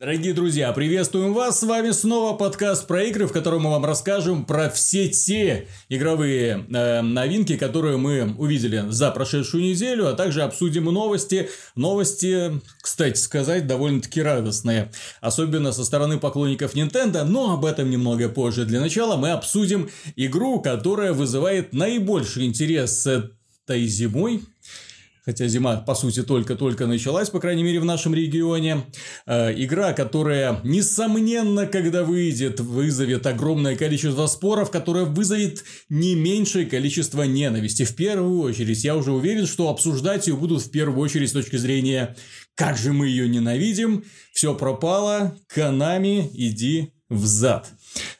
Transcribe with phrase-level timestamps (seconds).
[0.00, 1.58] Дорогие друзья, приветствуем вас!
[1.58, 6.64] С вами снова подкаст про игры, в котором мы вам расскажем про все те игровые
[6.72, 11.50] э, новинки, которые мы увидели за прошедшую неделю, а также обсудим новости.
[11.74, 14.92] Новости, кстати сказать, довольно-таки радостные.
[15.20, 18.66] Особенно со стороны поклонников Nintendo, но об этом немного позже.
[18.66, 24.44] Для начала мы обсудим игру, которая вызывает наибольший интерес этой зимой
[25.28, 28.86] хотя зима, по сути, только-только началась, по крайней мере, в нашем регионе.
[29.26, 37.24] Э, игра, которая, несомненно, когда выйдет, вызовет огромное количество споров, которая вызовет не меньшее количество
[37.24, 37.84] ненависти.
[37.84, 41.56] В первую очередь, я уже уверен, что обсуждать ее будут в первую очередь с точки
[41.56, 42.16] зрения,
[42.54, 47.68] как же мы ее ненавидим, все пропало, Канами, иди в зад.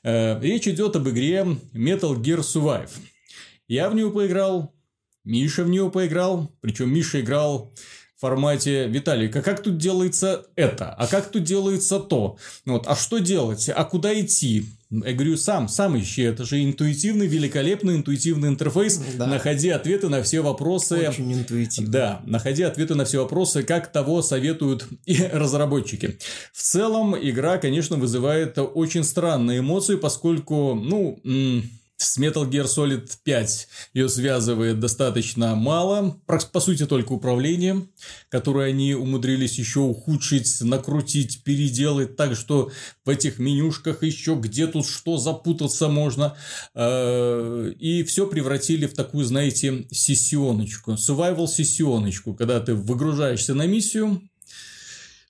[0.04, 2.90] Э, речь идет об игре Metal Gear Survive.
[3.66, 4.74] Я в нее поиграл,
[5.28, 7.74] Миша в него поиграл, причем Миша играл
[8.16, 10.90] в формате Виталик, а как тут делается это?
[10.90, 12.38] А как тут делается то?
[12.64, 13.68] Вот, а что делать?
[13.68, 14.64] А куда идти?
[14.90, 16.22] Я говорю, сам, сам ищи.
[16.22, 18.98] Это же интуитивный, великолепный интуитивный интерфейс.
[19.18, 19.26] Да.
[19.26, 21.06] Находи ответы на все вопросы.
[21.06, 21.92] Очень интуитивно.
[21.92, 26.18] Да, находи ответы на все вопросы, как того советуют и разработчики.
[26.54, 31.20] В целом, игра, конечно, вызывает очень странные эмоции, поскольку, ну,
[31.98, 37.88] с Metal Gear Solid 5 ее связывает достаточно мало, по сути только управление,
[38.28, 42.70] которое они умудрились еще ухудшить, накрутить, переделать так, что
[43.04, 46.36] в этих менюшках еще где тут что запутаться можно.
[46.74, 54.22] Э, и все превратили в такую, знаете, сессионочку, survival сессионочку, когда ты выгружаешься на миссию,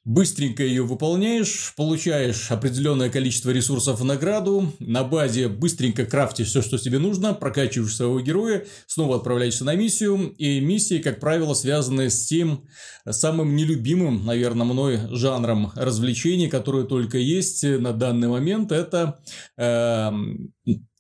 [0.09, 6.79] быстренько ее выполняешь, получаешь определенное количество ресурсов в награду, на базе быстренько крафтишь все, что
[6.79, 12.27] тебе нужно, прокачиваешь своего героя, снова отправляешься на миссию, и миссии, как правило, связаны с
[12.27, 12.65] тем
[13.07, 19.21] самым нелюбимым, наверное, мной жанром развлечений, которые только есть на данный момент, это
[19.59, 20.11] э,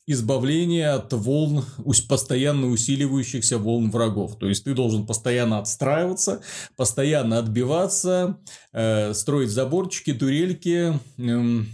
[0.09, 1.65] избавление от волн,
[2.09, 4.39] постоянно усиливающихся волн врагов.
[4.39, 6.41] То есть ты должен постоянно отстраиваться,
[6.77, 8.39] постоянно отбиваться,
[8.73, 11.65] э, строить заборчики, турельки, э,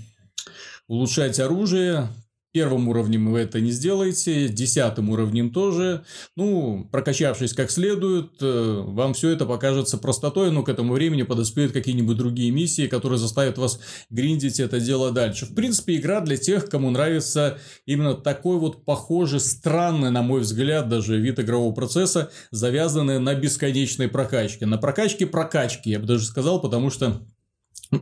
[0.89, 2.09] улучшать оружие,
[2.55, 6.05] Первым уровнем вы это не сделаете, десятым уровнем тоже.
[6.37, 11.73] Ну, прокачавшись как следует, э, вам все это покажется простотой, но к этому времени подоспеют
[11.73, 15.47] какие-нибудь другие миссии, которые заставят вас гриндить это дело дальше.
[15.47, 20.89] В принципе, игра для тех, кому нравится именно такой вот похожий, странный, на мой взгляд,
[20.89, 24.65] даже вид игрового процесса, завязанный на бесконечной прокачке.
[24.65, 27.21] На прокачке прокачки, я бы даже сказал, потому что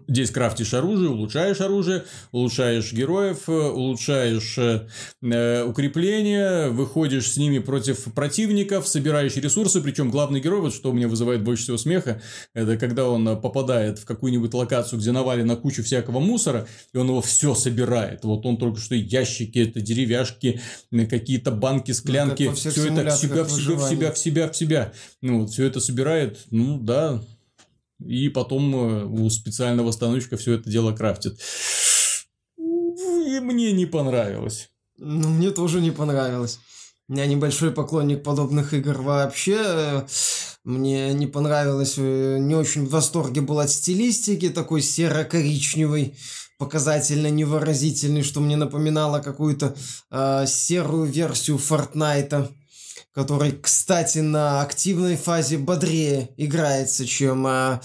[0.09, 4.87] Здесь крафтишь оружие, улучшаешь оружие, улучшаешь героев, улучшаешь э,
[5.23, 9.81] э, укрепления, выходишь с ними против противников, собираешь ресурсы.
[9.81, 12.21] Причем главный герой, вот что у меня вызывает больше всего смеха,
[12.55, 17.21] это когда он попадает в какую-нибудь локацию, где навалена куча всякого мусора, и он его
[17.23, 18.25] все собирает.
[18.25, 20.61] Вот он только что ящики, это деревяшки,
[21.11, 24.57] какие-то банки, склянки, ну, все это в себя, в себя, в себя, в себя, в
[24.57, 24.93] себя.
[25.21, 27.23] Ну, вот, все это собирает, ну да,
[28.07, 31.39] и потом э, у специального станочка все это дело крафтит.
[32.57, 34.71] И мне не понравилось.
[34.99, 36.59] Ну, мне тоже не понравилось.
[37.09, 40.07] Я небольшой поклонник подобных игр вообще.
[40.65, 46.17] Мне не понравилось, э, не очень в восторге был от стилистики, такой серо-коричневый,
[46.59, 49.75] показательно невыразительный, что мне напоминало какую-то
[50.11, 52.49] э, серую версию Фортнайта
[53.15, 57.83] который, кстати, на активной фазе бодрее играется, чем а,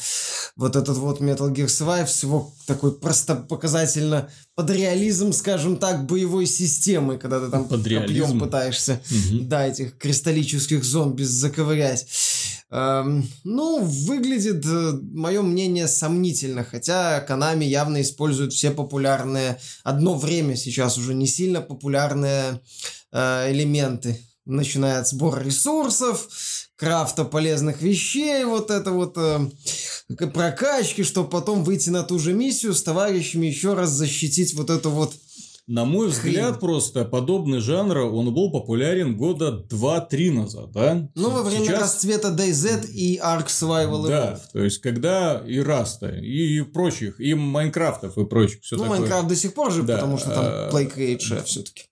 [0.55, 6.05] вот этот вот Metal Gear Survive с его такой просто показательно под реализм, скажем так,
[6.05, 9.43] боевой системы, когда ты там под копьем пытаешься, угу.
[9.43, 12.07] да, этих кристаллических зомби заковырять.
[12.69, 20.55] Эм, ну, выглядит, э, мое мнение, сомнительно, хотя Konami явно использует все популярные, одно время
[20.55, 22.59] сейчас уже не сильно популярные
[23.11, 26.27] э, элементы начиная от сбора ресурсов,
[26.75, 29.49] крафта полезных вещей, вот это вот э,
[30.33, 34.89] прокачки, чтобы потом выйти на ту же миссию с товарищами еще раз защитить вот эту
[34.89, 35.13] вот
[35.67, 36.59] на мой взгляд, Хрень.
[36.61, 41.09] просто подобный жанр, он был популярен года 2-3 назад, да?
[41.13, 41.81] Ну, во время Сейчас...
[41.81, 47.33] расцвета DayZ и Ark Survival Да, то есть, когда и Rust а, и прочих, и
[47.33, 48.99] Minecraft ов, и прочих, все ну, такое.
[48.99, 49.95] Minecraft до сих пор же, да.
[49.95, 51.83] потому что там а, Play Create все-таки.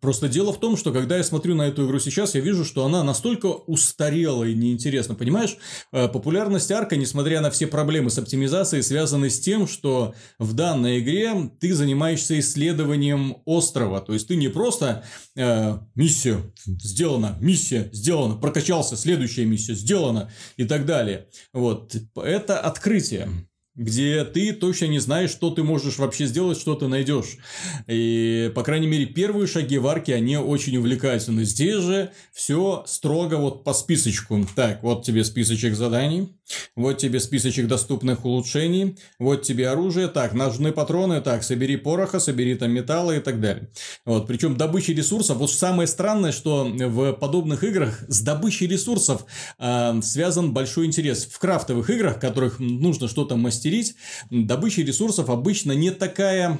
[0.00, 2.84] Просто дело в том, что когда я смотрю на эту игру сейчас, я вижу, что
[2.84, 5.14] она настолько устарела и неинтересна.
[5.14, 5.56] Понимаешь,
[5.92, 11.00] э, популярность арка, несмотря на все проблемы с оптимизацией, связаны с тем, что в данной
[11.00, 14.00] игре ты занимаешься исследованием острова.
[14.00, 15.04] То есть ты не просто
[15.36, 21.28] э, миссия сделана, миссия сделана, прокачался, следующая миссия сделана и так далее.
[21.52, 23.47] Вот это открытие.
[23.78, 27.38] Где ты точно не знаешь, что ты можешь вообще сделать, что ты найдешь.
[27.86, 31.44] И, по крайней мере, первые шаги в арке, они очень увлекательны.
[31.44, 34.44] Здесь же все строго вот по списочку.
[34.56, 36.36] Так, вот тебе списочек заданий,
[36.74, 42.56] вот тебе списочек доступных улучшений, вот тебе оружие, так, нужны патроны, так, собери пороха, собери
[42.56, 43.70] там металла и так далее.
[44.04, 49.24] Вот, причем добыча ресурсов, вот самое странное, что в подобных играх с добычей ресурсов
[49.60, 51.26] э, связан большой интерес.
[51.26, 53.94] В крафтовых играх, в которых нужно что-то мастерить, мастерить,
[54.30, 56.58] добыча ресурсов обычно не такая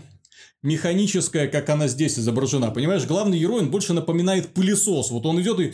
[0.63, 2.71] механическая, как она здесь изображена.
[2.71, 5.11] Понимаешь, главный герой, он больше напоминает пылесос.
[5.11, 5.73] Вот он идет и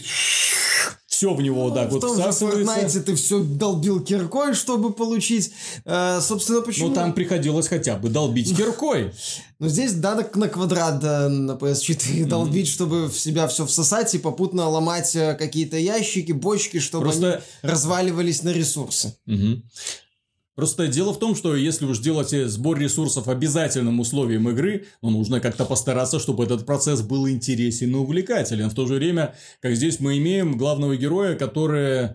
[1.06, 3.00] все в него ну, в вот всасывается.
[3.00, 5.52] ты все долбил киркой, чтобы получить.
[5.84, 6.88] Э, собственно, почему...
[6.88, 9.12] Ну, там приходилось хотя бы долбить киркой.
[9.60, 14.18] Но здесь надо на квадрат да, на PS4 долбить, чтобы в себя все всосать и
[14.18, 19.16] попутно ломать э, какие-то ящики, бочки, чтобы Просто- они разваливались на ресурсы.
[19.24, 19.62] Мгм.
[20.54, 25.40] Просто дело в том, что если уж делать сбор ресурсов обязательным условием игры, ну, нужно
[25.40, 28.70] как-то постараться, чтобы этот процесс был интересен и увлекателен.
[28.70, 32.10] В то же время, как здесь мы имеем главного героя, который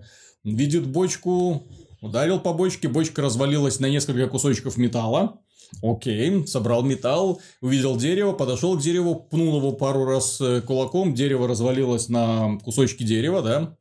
[0.46, 1.68] видит бочку,
[2.00, 5.42] ударил по бочке, бочка развалилась на несколько кусочков металла.
[5.82, 11.48] Окей, собрал металл, увидел дерево, подошел к дереву, пнул его пару раз э, кулаком, дерево
[11.48, 13.78] развалилось на кусочки дерева, да,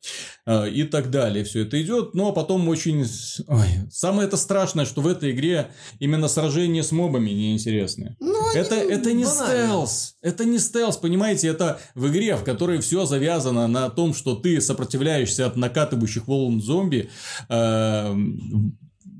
[0.46, 1.44] э, и так далее.
[1.44, 3.04] Все это идет, но потом очень...
[3.48, 8.16] Ой, самое это страшное, что в этой игре именно сражения с мобами неинтересные.
[8.20, 9.66] Ну, Это, это не банальные.
[9.66, 10.14] стелс.
[10.22, 11.48] Это не стелс, понимаете?
[11.48, 16.60] Это в игре, в которой все завязано на том, что ты сопротивляешься от накатывающих волн
[16.60, 17.10] зомби.
[17.48, 18.14] э,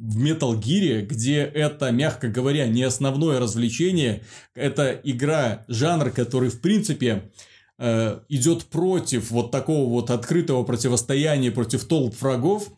[0.08, 4.22] в Metal Gear, где это, мягко говоря, не основное развлечение,
[4.55, 7.31] это игра, жанр, который, в принципе,
[7.78, 12.72] э, идет против вот такого вот открытого противостояния против толп врагов,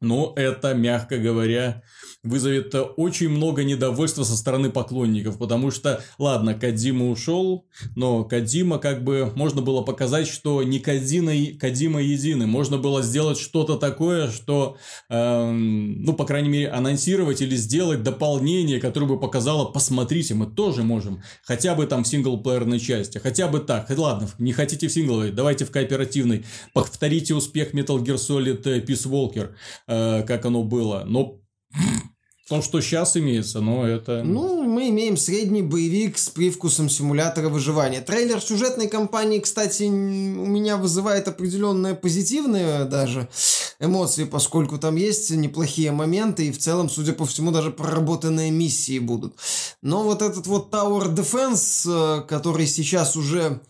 [0.00, 1.84] но это, мягко говоря,
[2.24, 7.66] вызовет э, очень много недовольства со стороны поклонников, потому что, ладно, Кадима ушел,
[7.96, 13.38] но Кадима как бы можно было показать, что не Кадина, Кадима едины, можно было сделать
[13.38, 14.76] что-то такое, что,
[15.08, 20.84] эм, ну, по крайней мере, анонсировать или сделать дополнение, которое бы показало, посмотрите, мы тоже
[20.84, 25.32] можем, хотя бы там в синглплеерной части, хотя бы так, ладно, не хотите в сингловой,
[25.32, 29.50] давайте в кооперативной, повторите успех Metal Gear Solid э, Peace Walker,
[29.88, 31.42] э, как оно было, но
[32.52, 34.22] то, что сейчас имеется, но это...
[34.22, 38.02] Ну, мы имеем средний боевик с привкусом симулятора выживания.
[38.02, 39.88] Трейлер сюжетной кампании, кстати, у
[40.46, 43.30] меня вызывает определенные позитивные даже
[43.80, 48.98] эмоции, поскольку там есть неплохие моменты, и в целом, судя по всему, даже проработанные миссии
[48.98, 49.34] будут.
[49.80, 53.62] Но вот этот вот Tower Defense, э, который сейчас уже,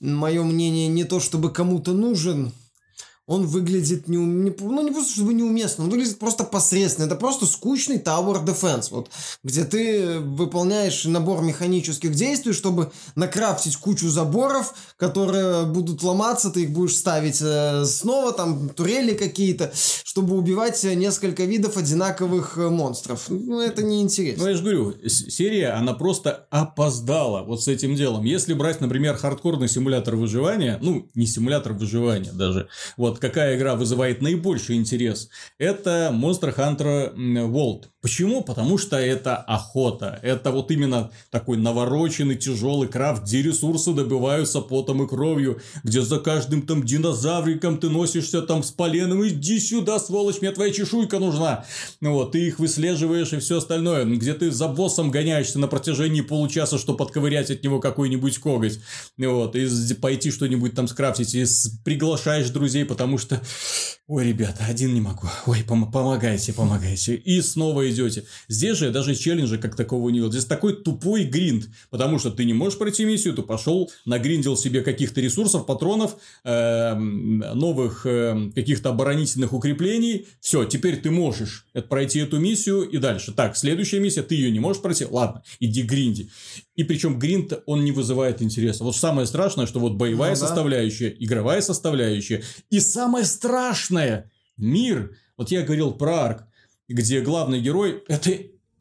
[0.00, 2.50] мое мнение, не то чтобы кому-то нужен,
[3.26, 7.06] он выглядит не, не- ну не просто чтобы неуместно, он выглядит просто посредственно.
[7.06, 9.10] Это просто скучный Tower Defense, вот,
[9.42, 16.70] где ты выполняешь набор механических действий, чтобы накрафтить кучу заборов, которые будут ломаться, ты их
[16.70, 19.72] будешь ставить э, снова, там турели какие-то,
[20.04, 23.24] чтобы убивать несколько видов одинаковых э, монстров.
[23.28, 24.46] Ну, это Ну, неинтересно.
[24.48, 28.24] я же говорю, серия, она просто опоздала вот с этим делом.
[28.24, 34.22] Если брать, например, хардкорный симулятор выживания, ну, не симулятор выживания даже, вот какая игра вызывает
[34.22, 35.28] наибольший интерес,
[35.58, 37.86] это Monster Hunter World.
[38.06, 38.40] Почему?
[38.40, 40.20] Потому что это охота.
[40.22, 46.20] Это вот именно такой навороченный, тяжелый крафт, где ресурсы добываются потом и кровью, где за
[46.20, 51.64] каждым там динозавриком ты носишься там с поленом, иди сюда, сволочь, мне твоя чешуйка нужна.
[52.00, 56.20] Ну Вот, ты их выслеживаешь и все остальное, где ты за боссом гоняешься на протяжении
[56.20, 58.78] получаса, чтобы подковырять от него какой-нибудь коготь.
[59.18, 61.44] Вот, и пойти что-нибудь там скрафтить, и
[61.84, 63.42] приглашаешь друзей, потому что,
[64.06, 68.24] ой, ребята, один не могу, ой, пом- помогайте, помогайте, и снова идете.
[68.48, 72.44] Здесь же даже челленджа как такого не было, здесь такой тупой гринд, потому что ты
[72.44, 78.90] не можешь пройти миссию, ты пошел, нагриндил себе каких-то ресурсов, патронов, эм, новых эм, каких-то
[78.90, 83.32] оборонительных укреплений, все, теперь ты можешь это- пройти эту миссию и дальше.
[83.32, 86.30] Так, следующая миссия, ты ее не можешь пройти, ладно, иди гринди.
[86.74, 88.84] И причем гринд, он не вызывает интереса.
[88.84, 90.46] Вот самое страшное, что вот боевая Ну да.
[90.46, 95.16] составляющая, игровая составляющая, и самое страшное, мир.
[95.36, 96.42] Вот я говорил про арк,
[96.88, 98.30] где главный герой, это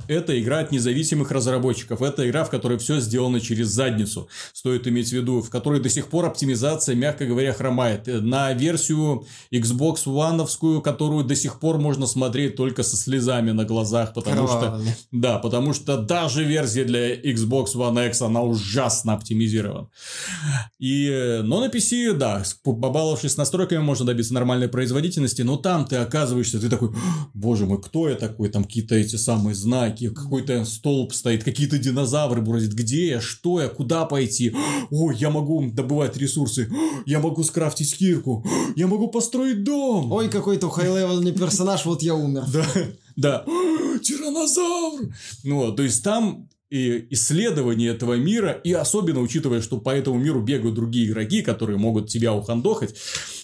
[0.08, 2.02] это игра от независимых разработчиков.
[2.02, 4.28] Это игра, в которой все сделано через задницу.
[4.54, 8.08] Стоит иметь в виду, в которой до сих пор оптимизация, мягко говоря, хромает.
[8.08, 14.14] На версию Xbox One, которую до сих пор можно смотреть только со слезами на глазах,
[14.14, 14.90] потому Кровавыми.
[14.90, 14.98] что...
[15.12, 19.90] Да, потому что даже версия для Xbox One X, она ужасно оптимизирована.
[20.80, 26.60] И, но на PC, да, побаловавшись настройками, можно добиться нормальной производительности, но там ты оказываешься,
[26.60, 26.90] ты такой,
[27.34, 32.42] боже мой, кто я такой, там какие-то эти самые знаки, какой-то столб стоит, какие-то динозавры
[32.42, 32.74] бродят.
[32.74, 33.22] Где я?
[33.22, 33.68] Что я?
[33.68, 34.54] Куда пойти?
[34.92, 36.70] Ой, я могу добывать ресурсы.
[37.06, 38.46] Я могу скрафтить кирку.
[38.76, 40.12] Я могу построить дом.
[40.12, 42.44] Ой, какой-то хай-левельный персонаж, вот я умер.
[43.16, 43.46] Да, да.
[44.04, 45.14] Тиранозавр!
[45.44, 50.42] Ну, то есть там и исследование этого мира, и особенно учитывая, что по этому миру
[50.42, 52.96] бегают другие игроки, которые могут тебя ухандохать,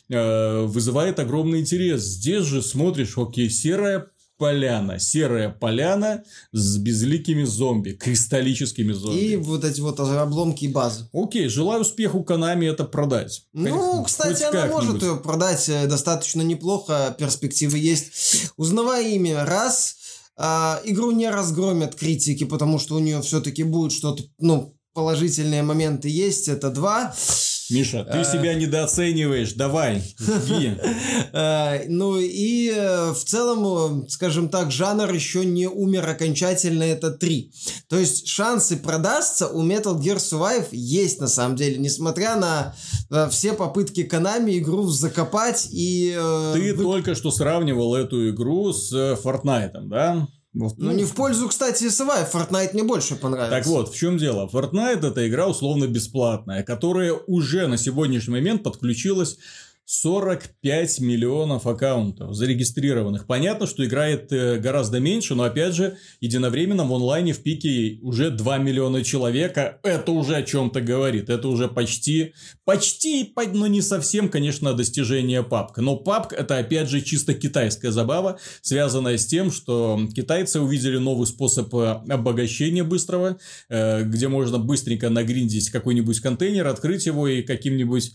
[0.09, 2.01] э, вызывает огромный интерес.
[2.01, 4.07] Здесь же смотришь, окей, серая
[4.41, 9.19] поляна, серая поляна с безликими зомби, кристаллическими зомби.
[9.19, 11.07] И вот эти вот обломки базы.
[11.13, 13.43] Окей, желаю успеху Канами это продать.
[13.53, 18.51] Ну, Хоть, кстати, она может ее продать э, достаточно неплохо, перспективы есть.
[18.57, 19.97] Узнавай имя, раз,
[20.35, 26.09] а, игру не разгромят критики, потому что у нее все-таки будет что-то, ну, положительные моменты
[26.09, 27.13] есть, это два.
[27.71, 28.23] Миша, ты а...
[28.23, 30.77] себя недооцениваешь, давай, жги.
[31.33, 37.51] А, ну и э, в целом, скажем так, жанр еще не умер окончательно, это 3.
[37.87, 42.75] То есть шансы продастся у Metal Gear Survive есть на самом деле, несмотря на
[43.09, 46.13] э, все попытки Konami игру закопать и...
[46.17, 50.27] Э, ты только что сравнивал эту игру с Fortnite, да?
[50.53, 53.57] Ну, ну, не в пользу, кстати, СВ, Fortnite мне больше понравился.
[53.57, 54.49] Так вот, в чем дело?
[54.51, 59.37] Fortnite это игра условно бесплатная, которая уже на сегодняшний момент подключилась
[59.85, 63.27] 45 миллионов аккаунтов зарегистрированных.
[63.27, 68.29] Понятно, что играет э, гораздо меньше, но опять же, единовременно в онлайне в пике уже
[68.29, 69.79] 2 миллиона человека.
[69.83, 71.29] Это уже о чем-то говорит.
[71.29, 72.33] Это уже почти,
[72.63, 75.81] почти, но не совсем, конечно, достижение PUBG.
[75.81, 81.27] Но PUBG это опять же чисто китайская забава, связанная с тем, что китайцы увидели новый
[81.27, 88.13] способ э, обогащения быстрого, э, где можно быстренько нагриндить какой-нибудь контейнер, открыть его и каким-нибудь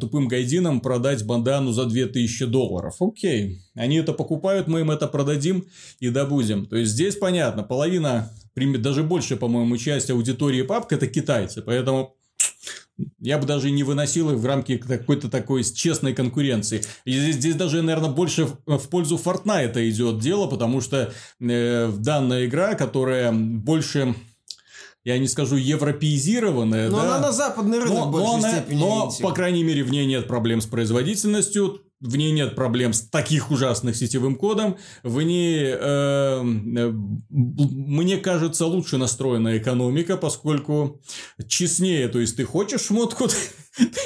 [0.00, 2.96] тупым гайдином продать продать бандану за 2000 долларов.
[3.00, 5.64] Окей, они это покупают, мы им это продадим
[5.98, 6.66] и добудем.
[6.66, 12.16] То есть, здесь понятно, половина, даже больше, по-моему, часть аудитории папка это китайцы, поэтому
[13.18, 16.82] я бы даже не выносил их в рамки какой-то такой честной конкуренции.
[17.06, 21.92] И здесь, здесь даже, наверное, больше в, в пользу Fortnite идет дело, потому что э,
[21.96, 24.14] данная игра, которая больше
[25.04, 27.02] я не скажу европеизированная, но да.
[27.02, 28.78] она на западный рынок но, в большей но степени.
[28.78, 33.02] Но, по крайней мере, в ней нет проблем с производительностью, в ней нет проблем с
[33.02, 36.92] таких ужасных сетевым кодом, в ней, э, э,
[37.30, 41.00] мне кажется, лучше настроена экономика, поскольку
[41.46, 43.28] честнее, то есть ты хочешь шмотку,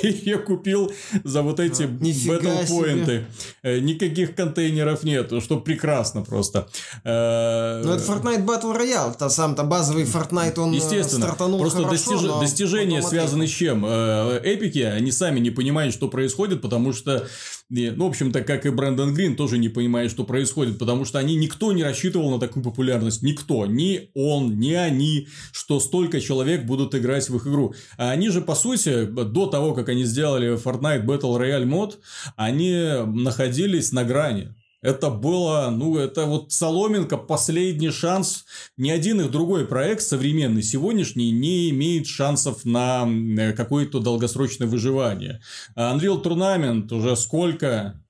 [0.25, 0.93] ее купил
[1.25, 3.27] за вот эти battle поинты.
[3.63, 6.69] Э, никаких контейнеров нету, что прекрасно просто.
[7.05, 11.83] Э, ну, это Fortnite Battle Royale, то сам-то базовый Fortnite, он э, Естественно, стартанул просто
[11.83, 12.29] хорошо, достиж...
[12.29, 13.85] но достижения связаны с чем?
[13.87, 17.27] Эпики, они сами не понимают, что происходит, потому что
[17.71, 21.35] ну, в общем-то, как и Брэндон Грин тоже не понимает, что происходит, потому что они,
[21.37, 23.23] никто не рассчитывал на такую популярность.
[23.23, 23.67] Никто.
[23.67, 27.75] Ни он, ни они, что столько человек будут играть в их игру.
[27.97, 32.01] А они же, по сути, до того, как они сделали Fortnite Battle Royale мод,
[32.37, 32.75] они
[33.07, 34.55] находились на грани.
[34.85, 38.45] Это было, ну, это вот соломинка, последний шанс.
[38.77, 45.41] Ни один их другой проект современный, сегодняшний, не имеет шансов на э, какое-то долгосрочное выживание.
[45.75, 48.04] Unreal Tournament уже сколько?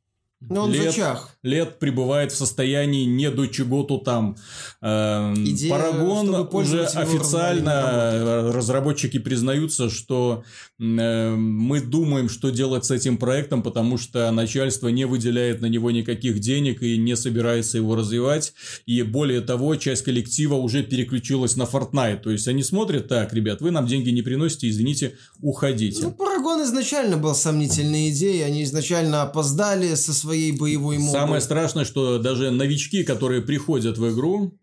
[0.50, 1.30] Но он лет, зачах.
[1.42, 4.36] лет пребывает в состоянии не до чего-то там.
[4.82, 10.44] Э, Идея, Парагон уже официально разработчики признаются, что
[10.78, 15.90] э, мы думаем, что делать с этим проектом, потому что начальство не выделяет на него
[15.90, 18.52] никаких денег и не собирается его развивать.
[18.86, 22.20] И более того, часть коллектива уже переключилась на Fortnite.
[22.20, 26.02] То есть они смотрят, так, ребят, вы нам деньги не приносите, извините, уходите.
[26.02, 31.20] Ну, Парагон изначально был сомнительной идеей, они изначально опоздали со своей своей боевой модой.
[31.20, 34.58] Самое страшное, что даже новички, которые приходят в игру,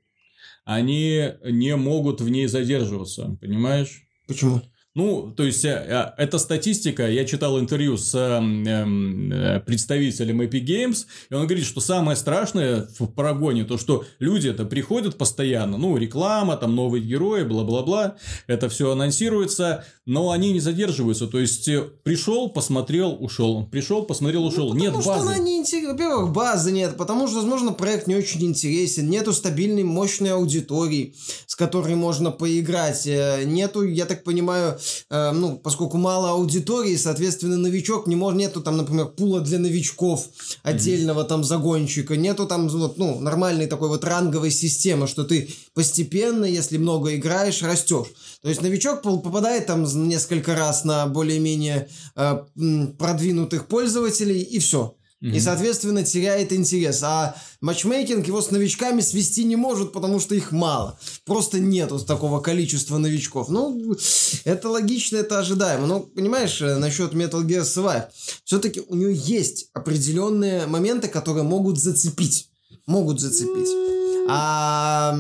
[0.66, 4.04] они не могут в ней задерживаться, понимаешь?
[4.28, 4.62] Почему?
[4.94, 11.06] Ну, то есть, э, эта статистика, я читал интервью с эм, э, представителем Epic Games,
[11.30, 15.96] и он говорит, что самое страшное в Парагоне, то, что люди это приходят постоянно, ну,
[15.96, 21.28] реклама, там, новые герои, бла-бла-бла, это все анонсируется, но они не задерживаются.
[21.28, 23.68] То есть э, пришел, посмотрел, ушел.
[23.68, 24.74] Пришел, посмотрел, ушел.
[24.74, 25.04] Ну, нет базы.
[25.04, 25.88] Что она не интерес...
[25.92, 29.10] Во-первых, базы нет, потому что, возможно, проект не очень интересен.
[29.10, 31.16] Нету стабильной, мощной аудитории,
[31.46, 33.06] с которой можно поиграть.
[33.06, 34.80] Э, нету, я так понимаю,
[35.10, 40.30] э, ну, поскольку мало аудитории, соответственно, новичок не может, нету там, например, пула для новичков
[40.64, 41.28] отдельного mm-hmm.
[41.28, 46.78] там загонщика, нету там вот, ну, нормальной такой вот ранговой системы, что ты постепенно, если
[46.78, 48.08] много играешь, растешь.
[48.42, 52.46] То есть новичок попадает там несколько раз на более-менее э,
[52.98, 54.96] продвинутых пользователей и все.
[55.22, 55.36] Mm-hmm.
[55.36, 57.04] И, соответственно, теряет интерес.
[57.04, 60.98] А матчмейкинг его с новичками свести не может, потому что их мало.
[61.26, 63.50] Просто нету такого количества новичков.
[63.50, 63.96] Ну,
[64.46, 65.86] это логично, это ожидаемо.
[65.86, 68.06] Но, понимаешь, э, насчет Metal Gear Survive,
[68.46, 72.50] все-таки у нее есть определенные моменты, которые могут зацепить.
[72.88, 73.70] Могут зацепить.
[74.28, 75.16] А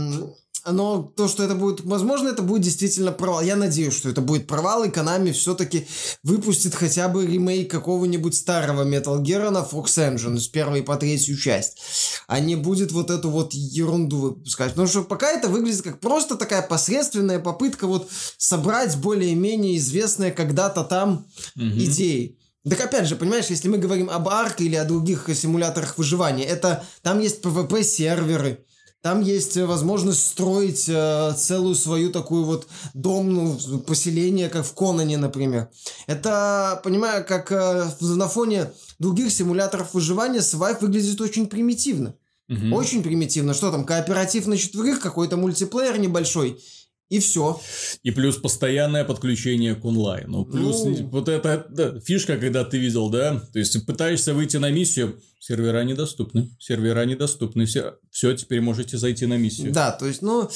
[0.65, 3.41] но то, что это будет, возможно, это будет действительно провал.
[3.41, 5.87] Я надеюсь, что это будет провал, и Konami все-таки
[6.23, 11.37] выпустит хотя бы ремейк какого-нибудь старого Metal Gear на Fox Engine с первой по третью
[11.37, 11.81] часть,
[12.27, 14.71] а не будет вот эту вот ерунду выпускать.
[14.71, 20.83] Потому что пока это выглядит как просто такая посредственная попытка вот собрать более-менее известные когда-то
[20.83, 21.25] там
[21.55, 21.65] угу.
[21.65, 22.37] идеи.
[22.69, 26.83] Так опять же, понимаешь, если мы говорим об Арк или о других симуляторах выживания, это
[27.01, 28.59] там есть PvP-серверы,
[29.01, 34.73] там есть э, возможность строить э, целую свою такую вот дом, ну, поселение, как в
[34.73, 35.69] Конане, например.
[36.05, 42.13] Это, понимаю, как э, на фоне других симуляторов выживания Survive выглядит очень примитивно.
[42.47, 42.75] Угу.
[42.75, 43.53] Очень примитивно.
[43.53, 46.61] Что там, кооператив на четверых, какой-то мультиплеер небольшой
[47.11, 47.59] и все.
[48.03, 50.45] И плюс постоянное подключение к онлайну.
[50.45, 51.09] Плюс ну...
[51.09, 55.83] вот эта да, фишка, когда ты видел, да, то есть пытаешься выйти на миссию, сервера
[55.83, 59.73] недоступны, сервера недоступны, все, все теперь можете зайти на миссию.
[59.73, 60.49] Да, то есть, ну,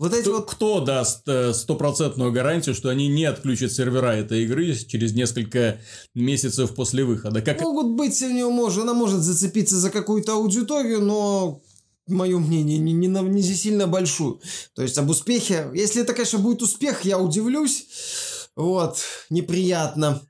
[0.00, 0.50] вот эти кто, вот...
[0.50, 5.78] Кто даст э, стопроцентную гарантию, что они не отключат сервера этой игры через несколько
[6.16, 7.42] месяцев после выхода?
[7.42, 7.60] Как...
[7.60, 11.62] Могут быть, у него может, она может зацепиться за какую-то аудиторию, но
[12.06, 14.40] мое мнение, не, не, не сильно большую.
[14.74, 17.86] То есть об успехе, если это, конечно, будет успех, я удивлюсь.
[18.56, 18.98] Вот,
[19.30, 20.22] неприятно.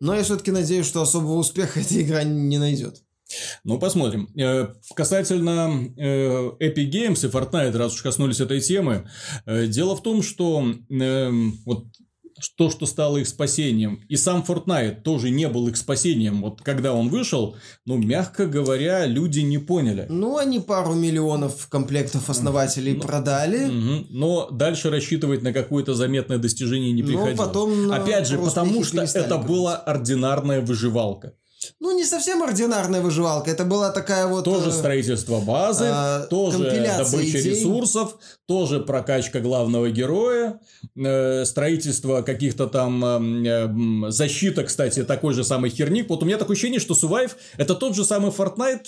[0.00, 3.02] Но я все-таки надеюсь, что особого успеха эта игра не найдет.
[3.64, 4.28] Ну, посмотрим.
[4.36, 9.08] Э, касательно э, Epic Games и Fortnite, раз уж коснулись этой темы,
[9.46, 10.64] э, дело в том, что
[11.64, 11.86] вот
[12.48, 14.00] то, что стало их спасением.
[14.08, 16.42] И сам Fortnite тоже не был их спасением.
[16.42, 20.06] Вот когда он вышел, ну, мягко говоря, люди не поняли.
[20.08, 23.64] Ну, они пару миллионов комплектов основателей ну, продали.
[23.64, 24.06] Угу.
[24.10, 27.36] Но дальше рассчитывать на какое-то заметное достижение не приходилось.
[27.38, 31.34] Но потом Опять же, потому что это была ординарная выживалка
[31.80, 33.50] ну, не совсем ординарная выживалка.
[33.50, 34.44] Это была такая вот...
[34.44, 37.50] Тоже э, строительство базы, э, тоже добыча идей.
[37.50, 40.60] ресурсов, тоже прокачка главного героя,
[40.96, 46.08] э, строительство каких-то там э, э, защита, кстати, такой же самый херник.
[46.08, 48.86] Вот у меня такое ощущение, что Survive это тот же самый Fortnite,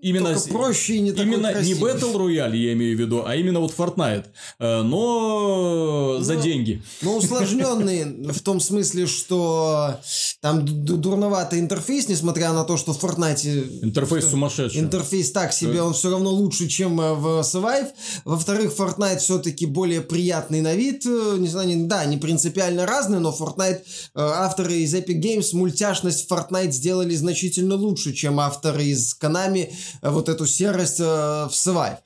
[0.00, 0.34] именно...
[0.34, 1.92] Только проще и не такой Именно красивый.
[1.92, 4.26] не Battle Royale, я имею в виду, а именно вот Fortnite.
[4.58, 6.82] Э, но за ну, деньги.
[7.02, 10.00] Но усложненный в том смысле, что
[10.40, 13.82] там дурноватый интерфейс, несмотря на то, что в Fortnite...
[13.82, 14.80] Интерфейс сумасшедший.
[14.80, 17.88] Интерфейс так себе, он все равно лучше, чем э, в Survive.
[18.24, 21.04] Во-вторых, Fortnite все-таки более приятный на вид.
[21.06, 23.82] Э, не знаю, не, да, не принципиально разный, но Fortnite, э,
[24.14, 29.72] авторы из Epic Games мультяшность Fortnite сделали значительно лучше, чем авторы из Konami
[30.02, 31.96] вот эту серость в Survive.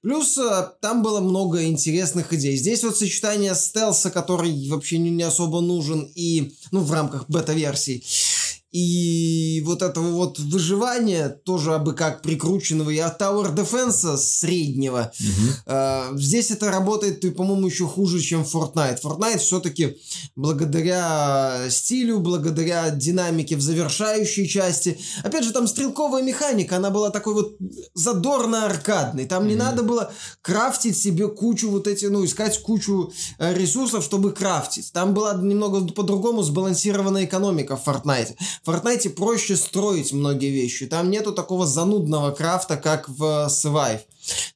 [0.00, 0.38] Плюс
[0.80, 2.56] там было много интересных идей.
[2.56, 8.02] Здесь вот сочетание стелса, который вообще не особо нужен, и, ну, в рамках бета-версии,
[8.70, 15.52] и вот этого вот выживания, тоже абы как прикрученного, и от Tower Defense среднего, угу.
[15.66, 19.00] э, здесь это работает, по-моему, еще хуже, чем Fortnite.
[19.02, 19.96] Fortnite все-таки
[20.36, 27.34] благодаря стилю, благодаря динамике в завершающей части, опять же, там стрелковая механика, она была такой
[27.34, 27.56] вот
[27.94, 29.26] задорно-аркадной.
[29.26, 29.50] Там угу.
[29.50, 34.92] не надо было крафтить себе кучу вот эти, ну, искать кучу э, ресурсов, чтобы крафтить.
[34.92, 38.36] Там была немного по-другому сбалансированная экономика в Fortnite.
[38.64, 40.86] В Fortnite проще строить многие вещи.
[40.86, 44.00] Там нету такого занудного крафта, как в Survive.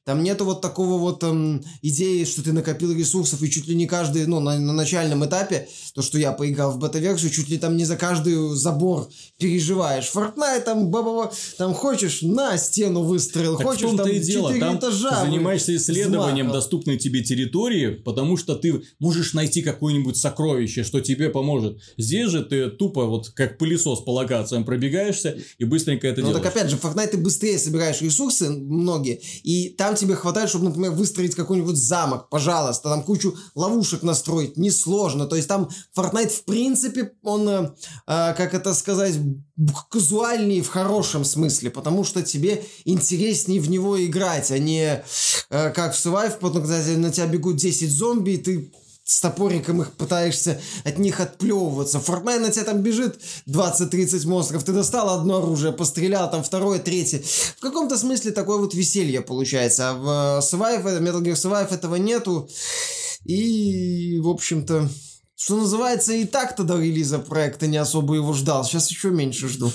[0.05, 3.87] Там нету вот такого вот эм, идеи, что ты накопил ресурсов, и чуть ли не
[3.87, 7.77] каждый, ну, на, на начальном этапе, то, что я поиграл в бета-версию, чуть ли там
[7.77, 10.11] не за каждый забор переживаешь.
[10.13, 14.53] Fortnite там, баба, там хочешь, на стену выстрелил, так хочешь, там и дело.
[14.59, 15.23] там этажа.
[15.23, 16.61] Ты занимаешься исследованием взмахал.
[16.61, 21.79] доступной тебе территории, потому что ты можешь найти какое-нибудь сокровище, что тебе поможет.
[21.97, 26.43] Здесь же ты тупо вот как пылесос по локациям пробегаешься и быстренько это ну, делаешь.
[26.43, 30.49] так опять же, в Fortnite ты быстрее собираешь ресурсы, многие, и И там тебе хватает,
[30.49, 35.25] чтобы, например, выстроить какой-нибудь замок, пожалуйста, там кучу ловушек настроить, несложно.
[35.25, 37.73] То есть там Fortnite, в принципе, он, э,
[38.07, 39.15] э, как это сказать,
[39.89, 45.03] казуальнее в хорошем смысле, потому что тебе интереснее в него играть, а не
[45.49, 48.71] э, как в Survive, потом, когда на тебя бегут 10 зомби, и ты
[49.13, 51.99] с топориком их пытаешься от них отплевываться.
[51.99, 57.21] Fortnite на тебя там бежит 20-30 монстров, ты достал одно оружие, пострелял, там второе, третье.
[57.57, 59.91] В каком-то смысле такое вот веселье получается.
[59.91, 62.49] А в Survive, Metal Gear Survive этого нету.
[63.23, 64.89] И, в общем-то,
[65.35, 68.65] что называется, и так-то до релиза проекта не особо его ждал.
[68.65, 69.71] Сейчас еще меньше жду.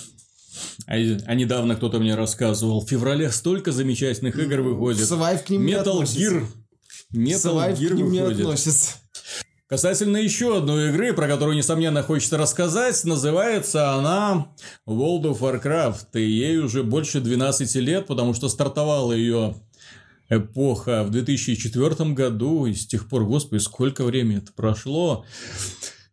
[0.89, 5.09] А, а недавно кто-то мне рассказывал, в феврале столько замечательных игр выходит.
[5.09, 6.47] Survive к ним Metal не Gear.
[7.15, 8.41] Metal Survive Gear к ним не выходит.
[8.41, 8.95] относится.
[9.69, 14.47] Касательно еще одной игры, про которую, несомненно, хочется рассказать, называется она
[14.87, 19.57] World of Warcraft, и ей уже больше 12 лет, потому что стартовала ее
[20.31, 25.27] эпоха в 2004 году, и с тех пор, господи, сколько времени это прошло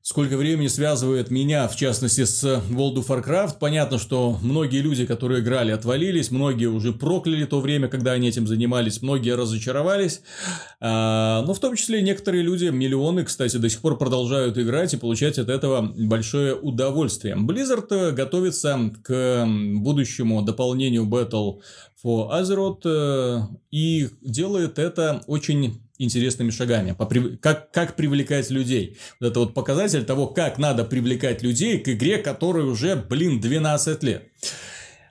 [0.06, 3.56] сколько времени связывает меня, в частности, с World of Warcraft.
[3.60, 8.46] Понятно, что многие люди, которые играли, отвалились, многие уже прокляли то время, когда они этим
[8.46, 10.22] занимались, многие разочаровались.
[10.80, 14.98] А, но в том числе некоторые люди, миллионы, кстати, до сих пор продолжают играть и
[14.98, 17.36] получать от этого большое удовольствие.
[17.36, 21.62] Blizzard готовится к будущему дополнению Battle
[22.04, 23.42] for Azeroth э,
[23.72, 26.96] и делает это очень интересными шагами.
[27.42, 28.98] Как, как привлекать людей.
[29.20, 34.04] Вот это вот показатель того, как надо привлекать людей к игре, которой уже, блин, 12
[34.04, 34.30] лет.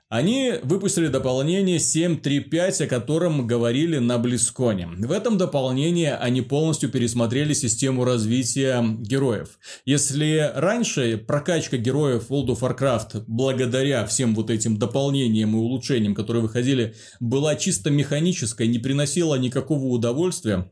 [0.07, 4.87] Они выпустили дополнение 7.3.5, о котором говорили на Близконе.
[4.87, 9.57] В этом дополнении они полностью пересмотрели систему развития героев.
[9.83, 16.43] Если раньше прокачка героев World of Warcraft, благодаря всем вот этим дополнениям и улучшениям, которые
[16.43, 20.71] выходили, была чисто механической, не приносила никакого удовольствия,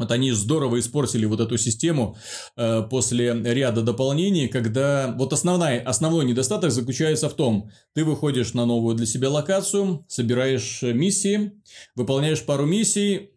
[0.00, 2.16] вот они здорово испортили вот эту систему
[2.56, 8.64] э, после ряда дополнений, когда вот основная, основной недостаток заключается в том, ты выходишь на
[8.64, 11.52] новую для себя локацию, собираешь миссии,
[11.94, 13.32] выполняешь пару миссий,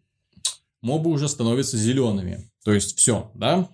[0.80, 2.50] мобы уже становятся зелеными.
[2.64, 3.68] То есть все, да?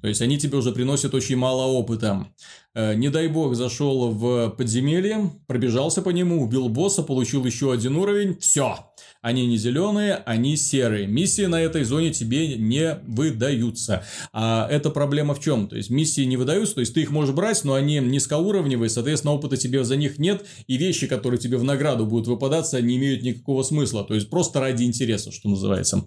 [0.00, 2.26] То есть они тебе уже приносят очень мало опыта.
[2.74, 7.96] Э, не дай бог зашел в подземелье, пробежался по нему, убил босса, получил еще один
[7.96, 8.91] уровень, все.
[9.22, 11.06] Они не зеленые, они серые.
[11.06, 14.04] Миссии на этой зоне тебе не выдаются.
[14.32, 15.68] А эта проблема в чем?
[15.68, 19.34] То есть миссии не выдаются, то есть ты их можешь брать, но они низкоуровневые, соответственно,
[19.34, 23.22] опыта тебе за них нет, и вещи, которые тебе в награду будут выпадаться, не имеют
[23.22, 24.02] никакого смысла.
[24.02, 26.04] То есть просто ради интереса, что называется.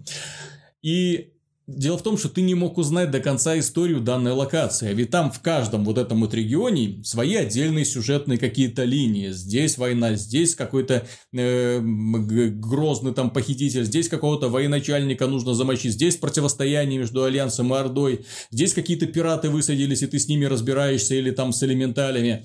[0.82, 1.32] И
[1.66, 5.32] Дело в том, что ты не мог узнать до конца историю данной локации, ведь там
[5.32, 9.30] в каждом вот этом вот регионе свои отдельные сюжетные какие-то линии.
[9.30, 17.00] Здесь война, здесь какой-то э, грозный там похититель, здесь какого-то военачальника нужно замочить, здесь противостояние
[17.00, 21.52] между Альянсом и Ордой, здесь какие-то пираты высадились, и ты с ними разбираешься, или там
[21.52, 22.44] с элементалями.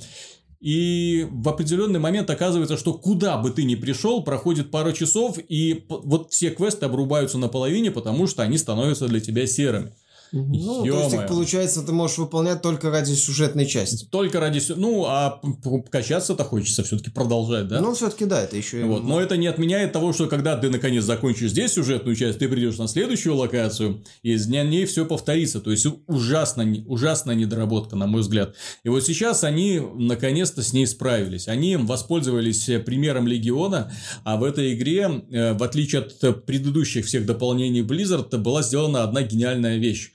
[0.62, 5.86] И в определенный момент оказывается, что куда бы ты ни пришел, проходит пара часов, и
[5.89, 9.91] вот все квесты обрубаются наполовине, потому что они становятся для тебя серыми.
[10.34, 11.10] Ну, Ё-моё.
[11.10, 14.06] то есть, получается, ты можешь выполнять только ради сюжетной части.
[14.06, 14.62] Только ради...
[14.76, 15.41] Ну, а
[15.91, 17.82] качаться-то хочется все-таки продолжать, да?
[17.82, 18.84] Ну, все-таки да, это еще...
[18.86, 19.04] Вот.
[19.04, 22.78] Но это не отменяет того, что когда ты наконец закончишь здесь сюжетную часть, ты придешь
[22.78, 25.60] на следующую локацию, и с дня ней все повторится.
[25.60, 28.56] То есть, ужасно, ужасная недоработка, на мой взгляд.
[28.84, 31.50] И вот сейчас они наконец-то с ней справились.
[31.50, 33.91] Они воспользовались примером Легиона,
[34.24, 39.24] а в этой игре, э, в отличие от предыдущих всех дополнений Blizzard, была сделана одна
[39.24, 40.13] гениальная вещь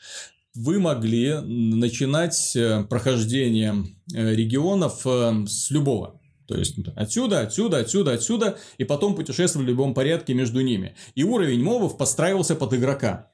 [0.57, 3.75] вы могли начинать э, прохождение
[4.15, 6.21] э, регионов э, с любого.
[6.47, 10.97] То есть отсюда, отсюда, отсюда, отсюда, и потом путешествовали в любом порядке между ними.
[11.15, 13.31] И уровень мобов подстраивался под игрока.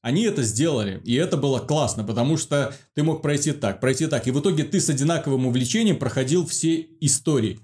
[0.00, 4.26] Они это сделали, и это было классно, потому что ты мог пройти так, пройти так,
[4.26, 7.60] и в итоге ты с одинаковым увлечением проходил все истории.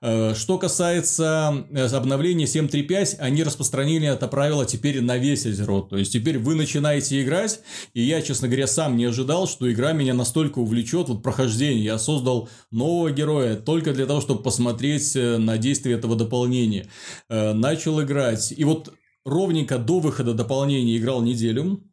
[0.00, 5.88] Э, что касается э, обновления 7.3.5, они распространили это правило теперь на весь Азерот.
[5.88, 7.60] То есть, теперь вы начинаете играть,
[7.94, 11.84] и я, честно говоря, сам не ожидал, что игра меня настолько увлечет вот прохождение.
[11.84, 16.86] Я создал нового героя только для того, чтобы посмотреть э, на действие этого дополнения.
[17.28, 18.92] Начал играть, и вот
[19.28, 21.84] ровненько до выхода дополнения играл неделю.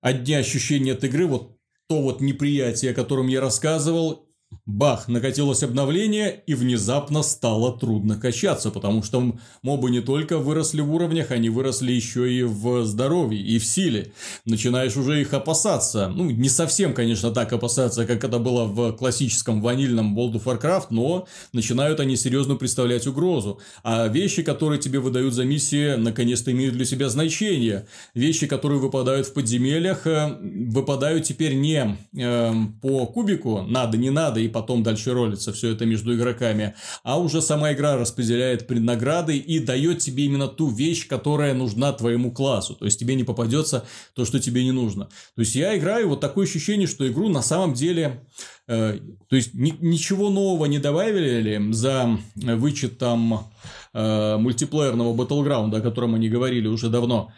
[0.00, 1.58] Одни ощущения от игры, вот
[1.88, 4.27] то вот неприятие, о котором я рассказывал,
[4.68, 10.94] бах, накатилось обновление, и внезапно стало трудно качаться, потому что мобы не только выросли в
[10.94, 14.12] уровнях, они выросли еще и в здоровье, и в силе.
[14.44, 16.08] Начинаешь уже их опасаться.
[16.08, 20.86] Ну, не совсем, конечно, так опасаться, как это было в классическом ванильном World of Warcraft,
[20.90, 23.60] но начинают они серьезно представлять угрозу.
[23.82, 27.86] А вещи, которые тебе выдают за миссии, наконец-то имеют для себя значение.
[28.14, 34.37] Вещи, которые выпадают в подземельях, э, выпадают теперь не э, по кубику, надо, не надо,
[34.38, 39.58] и потом дальше ролится все это между игроками, а уже сама игра распределяет преднаграды и
[39.58, 42.74] дает тебе именно ту вещь, которая нужна твоему классу.
[42.74, 45.06] То есть тебе не попадется то, что тебе не нужно.
[45.34, 48.24] То есть я играю, вот такое ощущение, что игру на самом деле
[48.66, 48.98] э,
[49.28, 53.50] то есть ни, ничего нового не добавили за вычетом
[53.92, 57.32] э, мультиплеерного батлграунда, о котором они говорили уже давно.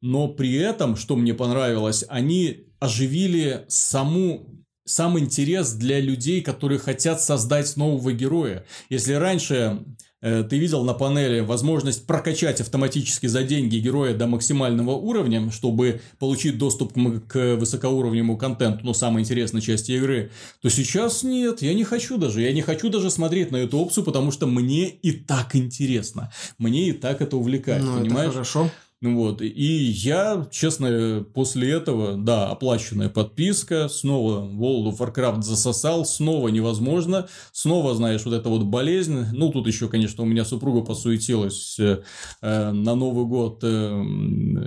[0.00, 7.20] Но при этом, что мне понравилось, они оживили саму сам интерес для людей, которые хотят
[7.22, 8.64] создать нового героя.
[8.90, 9.82] Если раньше
[10.20, 16.02] э, ты видел на панели возможность прокачать автоматически за деньги героя до максимального уровня, чтобы
[16.18, 16.92] получить доступ
[17.28, 22.42] к высокоуровневому контенту, ну, самой интересной части игры, то сейчас нет, я не хочу даже.
[22.42, 26.30] Я не хочу даже смотреть на эту опцию, потому что мне и так интересно.
[26.58, 28.28] Мне и так это увлекает, ну, понимаешь?
[28.28, 28.70] Это хорошо.
[29.04, 29.42] Вот.
[29.42, 37.28] И я, честно, после этого, да, оплаченная подписка, снова World of Warcraft засосал, снова невозможно,
[37.52, 39.26] снова, знаешь, вот эта вот болезнь.
[39.32, 42.00] Ну, тут еще, конечно, у меня супруга посуетилась э,
[42.40, 43.60] на Новый год.
[43.62, 43.90] Э,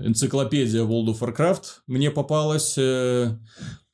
[0.05, 2.75] энциклопедия World of Warcraft мне попалась.
[2.77, 3.37] Э,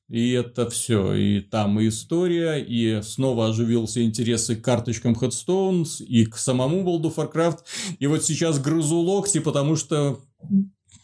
[0.09, 1.13] и это все.
[1.13, 6.83] И там и история, и снова оживился интерес и к карточкам Headstone, и к самому
[6.83, 7.59] World of Warcraft.
[7.97, 10.19] И вот сейчас грызу локти, потому что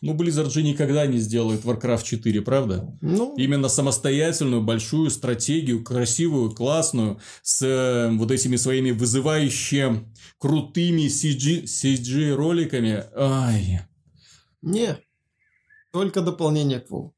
[0.02, 2.98] ну, Blizzard же никогда не сделает Warcraft 4, правда?
[3.02, 3.36] Ну...
[3.36, 12.34] Именно самостоятельную, большую стратегию, красивую, классную, с э, вот этими своими вызывающими крутыми CG, CG
[12.34, 13.04] роликами.
[13.16, 13.82] Ай.
[14.62, 14.98] Не,
[15.92, 17.12] только дополнение к WoW.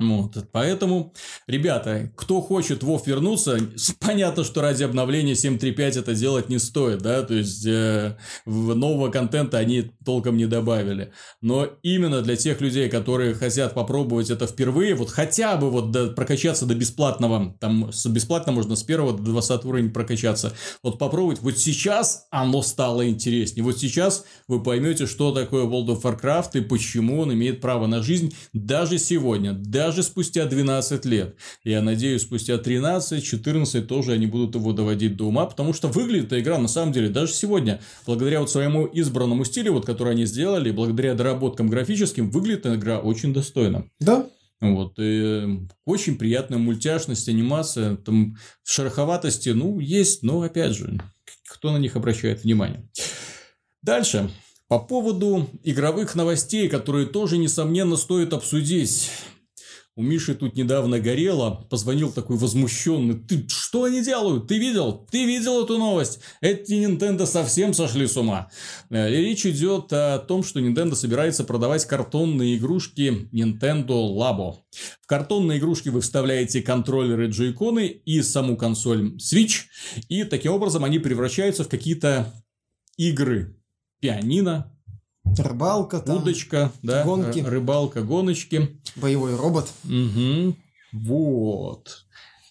[0.00, 1.14] Вот, поэтому,
[1.46, 3.58] ребята, кто хочет в Вов вернуться,
[4.00, 9.58] понятно, что ради обновления 7.3.5 это делать не стоит, да, то есть э, нового контента
[9.58, 11.12] они толком не добавили.
[11.40, 16.08] Но именно для тех людей, которые хотят попробовать это впервые, вот хотя бы вот до,
[16.08, 21.40] прокачаться до бесплатного, там с бесплатно можно с первого до 20 уровня прокачаться, вот попробовать,
[21.40, 26.60] вот сейчас оно стало интереснее, вот сейчас вы поймете, что такое World of Warcraft и
[26.62, 31.34] почему он имеет право на жизнь даже сегодня, даже спустя 12 лет.
[31.64, 36.40] Я надеюсь, спустя 13-14 тоже они будут его доводить до ума, потому что выглядит эта
[36.40, 40.70] игра на самом деле даже сегодня, благодаря вот своему избранному стилю, вот, который они сделали,
[40.70, 43.84] благодаря доработкам графическим, выглядит эта игра очень достойно.
[43.98, 44.28] Да,
[44.60, 51.00] вот, и очень приятная мультяшность, анимация, там шероховатости, ну, есть, но опять же,
[51.50, 52.88] кто на них обращает внимание.
[53.82, 54.30] Дальше.
[54.66, 59.10] По поводу игровых новостей, которые тоже, несомненно, стоит обсудить.
[59.96, 63.14] У Миши тут недавно горело, позвонил такой возмущенный.
[63.14, 64.48] Ты что они делают?
[64.48, 65.06] Ты видел?
[65.08, 66.18] Ты видел эту новость?
[66.40, 68.50] Эти Nintendo совсем сошли с ума.
[68.90, 74.62] Э, речь идет о том, что Nintendo собирается продавать картонные игрушки Nintendo Labo.
[75.00, 79.66] В картонные игрушки вы вставляете контроллеры джойконы и саму консоль Switch.
[80.08, 82.34] И таким образом они превращаются в какие-то
[82.96, 83.56] игры.
[84.00, 84.73] Пианино,
[85.38, 86.18] Рыбалка там.
[86.18, 87.04] Удочка, да.
[87.04, 87.40] Гонки.
[87.40, 88.78] Рыбалка, гоночки.
[88.96, 89.68] Боевой робот.
[89.84, 90.54] Угу.
[90.92, 92.04] Вот.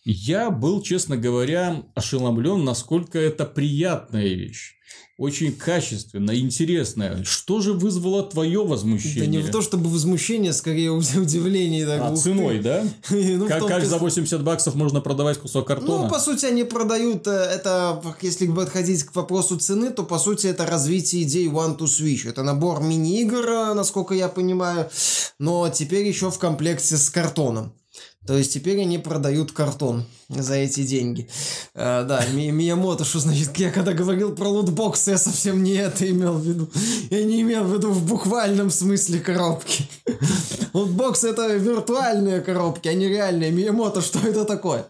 [0.05, 4.75] Я был, честно говоря, ошеломлен, насколько это приятная вещь
[5.17, 7.23] очень качественная, интересная.
[7.23, 9.21] Что же вызвало твое возмущение?
[9.21, 11.85] Да не в то, чтобы возмущение, скорее удивление.
[11.85, 12.83] Так, а ценой, да?
[13.09, 16.03] ну, как, том, как за 80 баксов можно продавать кусок картона?
[16.03, 20.47] Ну, по сути, они продают, э, это, если подходить к вопросу цены, то, по сути,
[20.47, 22.27] это развитие идей One to Switch.
[22.27, 24.89] Это набор мини-игр, э, насколько я понимаю,
[25.37, 27.73] но теперь еще в комплекте с картоном.
[28.25, 31.27] То есть теперь они продают картон за эти деньги.
[31.75, 36.09] А, да, Ми Миямото, что значит, я когда говорил про лутбоксы, я совсем не это
[36.09, 36.69] имел в виду.
[37.09, 39.87] Я не имел в виду в буквальном смысле коробки.
[40.73, 43.51] Лутбоксы это виртуальные коробки, а не реальные.
[43.51, 44.85] Миямото, что это такое?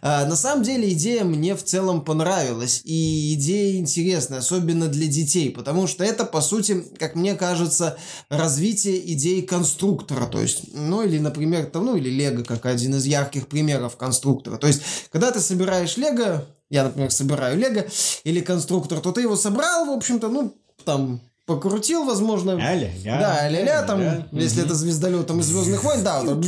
[0.00, 5.50] А, на самом деле идея мне в целом понравилась, и идея интересная, особенно для детей,
[5.50, 11.18] потому что это, по сути, как мне кажется, развитие идей конструктора, то есть, ну или,
[11.18, 14.56] например, там, ну или Лего, как один из ярких примеров конструктора.
[14.58, 17.86] То есть, когда ты собираешь Лего, я, например, собираю Лего
[18.24, 22.52] или конструктор, то ты его собрал, в общем-то, ну, там, покрутил, возможно.
[22.52, 23.18] А-ля-ля.
[23.18, 24.26] Да, а-ля-ля, там, а-ля-ля.
[24.32, 26.40] если это звездолетом из Звездных войн, да, там,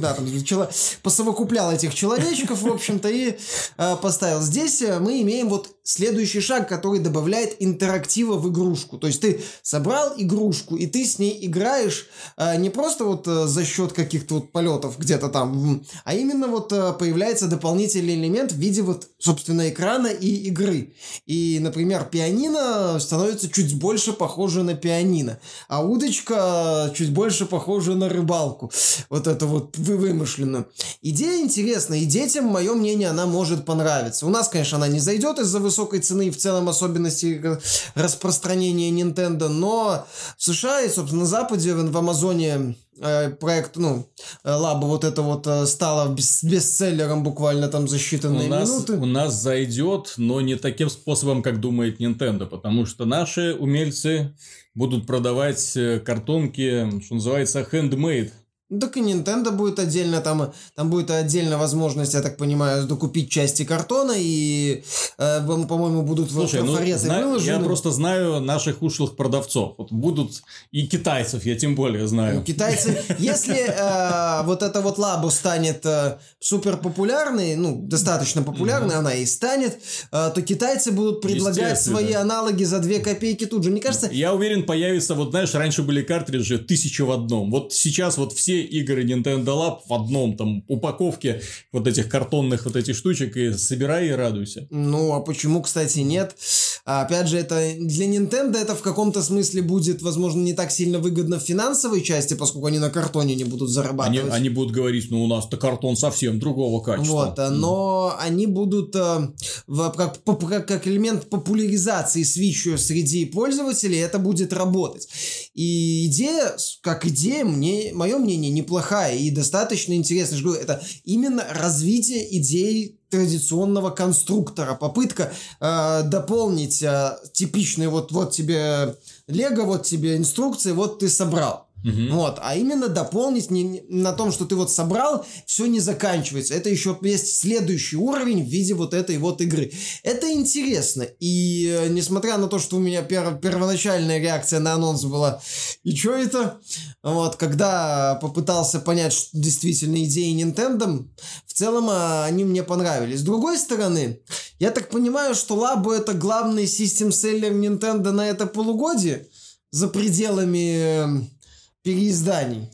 [0.00, 0.70] да, там чело-
[1.02, 3.36] посовокуплял этих человечков, в общем-то, и
[3.76, 4.40] э, поставил.
[4.40, 8.98] Здесь э, мы имеем вот следующий шаг, который добавляет интерактива в игрушку.
[8.98, 13.46] То есть ты собрал игрушку, и ты с ней играешь э, не просто вот э,
[13.46, 18.56] за счет каких-то вот полетов где-то там, а именно вот э, появляется дополнительный элемент в
[18.56, 20.94] виде вот, собственно, экрана и игры.
[21.26, 28.08] И, например, пианино становится чуть больше похоже на пианино, а удочка чуть больше похожа на
[28.08, 28.70] рыбалку.
[29.08, 30.66] Вот это вот вы вымышленно.
[31.02, 34.26] Идея интересная, и детям, мое мнение, она может понравиться.
[34.26, 37.56] У нас, конечно, она не зайдет из-за высокой цены и в целом особенностей э,
[37.94, 44.06] распространения Nintendo, но в США и, собственно, на Западе, в в Амазоне э, проект, ну,
[44.44, 48.92] э, Лаба вот это вот стало бес- бестселлером буквально там за считанные У нас, минуты.
[48.94, 54.34] у нас зайдет, но не таким способом, как думает Nintendo, потому что наши умельцы
[54.74, 58.32] будут продавать картонки, что называется, handmade.
[58.70, 63.28] Ну, Так и Nintendo будет отдельно, там, там будет отдельно возможность, я так понимаю, докупить
[63.30, 64.84] части картона, и,
[65.18, 67.46] э, по-моему, будут Слушай, ну, зна- выложены.
[67.50, 69.74] я просто знаю наших ушлых продавцов.
[69.76, 72.42] Вот будут и китайцев, я тем более Ну, знаю.
[72.44, 79.14] Китайцы, если э, вот эта вот лабу станет э, супер популярной, ну, достаточно популярной, она
[79.14, 79.78] и станет,
[80.12, 83.70] э, то китайцы будут предлагать свои аналоги за 2 копейки тут же.
[83.70, 87.50] Мне кажется, Я уверен, появится, вот знаешь, раньше были картриджи тысяча в одном.
[87.50, 91.42] Вот сейчас вот все игры Nintendo Lab в одном там упаковке
[91.72, 94.66] вот этих картонных вот этих штучек и собирай и радуйся.
[94.70, 96.36] Ну, а почему, кстати, нет?
[96.84, 100.98] А, опять же, это для Nintendo это в каком-то смысле будет, возможно, не так сильно
[100.98, 104.32] выгодно в финансовой части, поскольку они на картоне не будут Они, зарабатывать.
[104.32, 107.12] они будут говорить, ну у нас-то картон совсем другого качества.
[107.26, 109.28] Вот, а, но они будут э,
[109.66, 115.08] в- как, как, как элемент популяризации Switch среди пользователей, это будет работать.
[115.54, 120.36] И идея, как идея, мне, мое мнение, неплохая и достаточно интересная.
[120.36, 128.12] Я же говорю, это именно развитие идей традиционного конструктора, попытка э, дополнить э, типичный вот
[128.12, 131.69] вот тебе Лего, вот тебе инструкции, вот ты собрал.
[131.82, 132.14] Мгм.
[132.14, 136.54] Вот, а именно дополнить не, на том, что ты вот собрал, все не заканчивается.
[136.54, 139.72] Это еще есть следующий уровень в виде вот этой вот игры.
[140.02, 141.02] Это интересно.
[141.20, 145.40] И э, несмотря на то, что у меня пер- первоначальная реакция на анонс была
[145.82, 146.60] «И что это?»,
[147.02, 151.06] вот, когда попытался понять что действительно идеи Nintendo,
[151.46, 153.20] в целом а, они мне понравились.
[153.20, 154.20] С другой стороны,
[154.58, 159.26] я так понимаю, что Labo это главный систем-селлер Nintendo на это полугодие
[159.70, 161.39] за пределами э,
[161.82, 162.70] переизданий.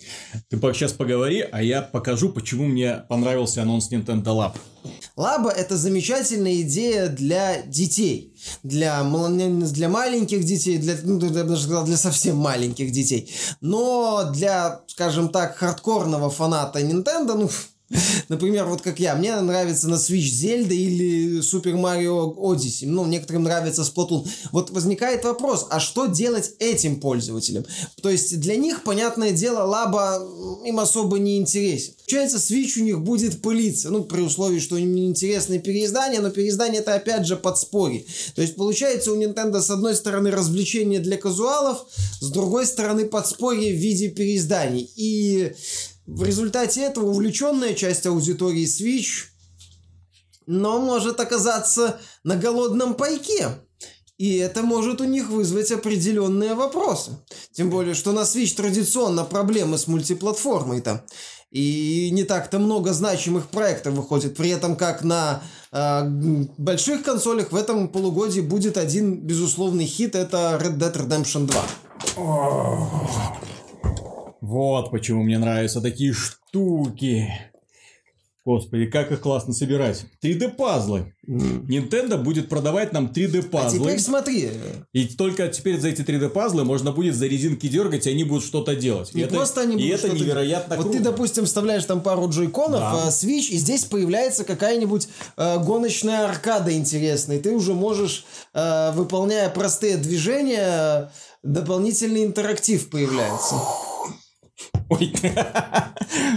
[0.48, 4.56] Ты сейчас поговори, а я покажу, почему мне понравился анонс Nintendo Lab.
[5.16, 11.62] Лаба– это замечательная идея для детей, для, для маленьких детей, для, ну, я бы даже
[11.62, 13.32] сказал, для совсем маленьких детей.
[13.60, 17.50] Но для, скажем так, хардкорного фаната Nintendo, ну,
[18.28, 23.44] Например, вот как я, мне нравится на Switch Зельда или Super Mario Odyssey, ну, некоторым
[23.44, 24.26] нравится Splatoon.
[24.52, 27.64] Вот возникает вопрос, а что делать этим пользователям?
[28.02, 30.20] То есть для них, понятное дело, лаба
[30.64, 31.94] им особо не интересен.
[31.98, 36.30] Получается, Switch у них будет пылиться, ну, при условии, что им не интересны переиздания, но
[36.30, 38.04] переиздание это опять же подспорье.
[38.34, 41.86] То есть получается у Nintendo с одной стороны развлечение для казуалов,
[42.20, 44.90] с другой стороны подспорье в виде переизданий.
[44.96, 45.52] И
[46.06, 49.26] в результате этого увлеченная часть аудитории Switch,
[50.46, 53.48] но может оказаться на голодном пайке.
[54.18, 57.18] И это может у них вызвать определенные вопросы.
[57.52, 61.02] Тем более, что на Switch традиционно проблемы с мультиплатформой там.
[61.50, 64.36] И не так-то много значимых проектов выходит.
[64.36, 66.02] При этом, как на э,
[66.56, 71.66] больших консолях в этом полугодии будет один безусловный хит, это Red Dead Redemption 2.
[74.46, 77.28] Вот почему мне нравятся такие штуки.
[78.44, 80.04] Господи, как их классно собирать.
[80.22, 81.12] 3D-пазлы.
[81.26, 83.80] Nintendo будет продавать нам 3D-пазлы.
[83.80, 84.50] А теперь смотри,
[84.92, 88.76] И только теперь за эти 3D-пазлы можно будет за резинки дергать, и они будут что-то
[88.76, 89.12] делать.
[89.14, 90.98] Не и это, просто они и будут это невероятно Вот круто.
[90.98, 93.02] ты, допустим, вставляешь там пару джойконов, Да.
[93.06, 97.38] э, Switch, и здесь появляется какая-нибудь э, гоночная аркада интересная.
[97.38, 101.10] И ты уже можешь, э, выполняя простые движения,
[101.42, 103.56] дополнительный интерактив появляется.
[104.88, 105.12] Ой.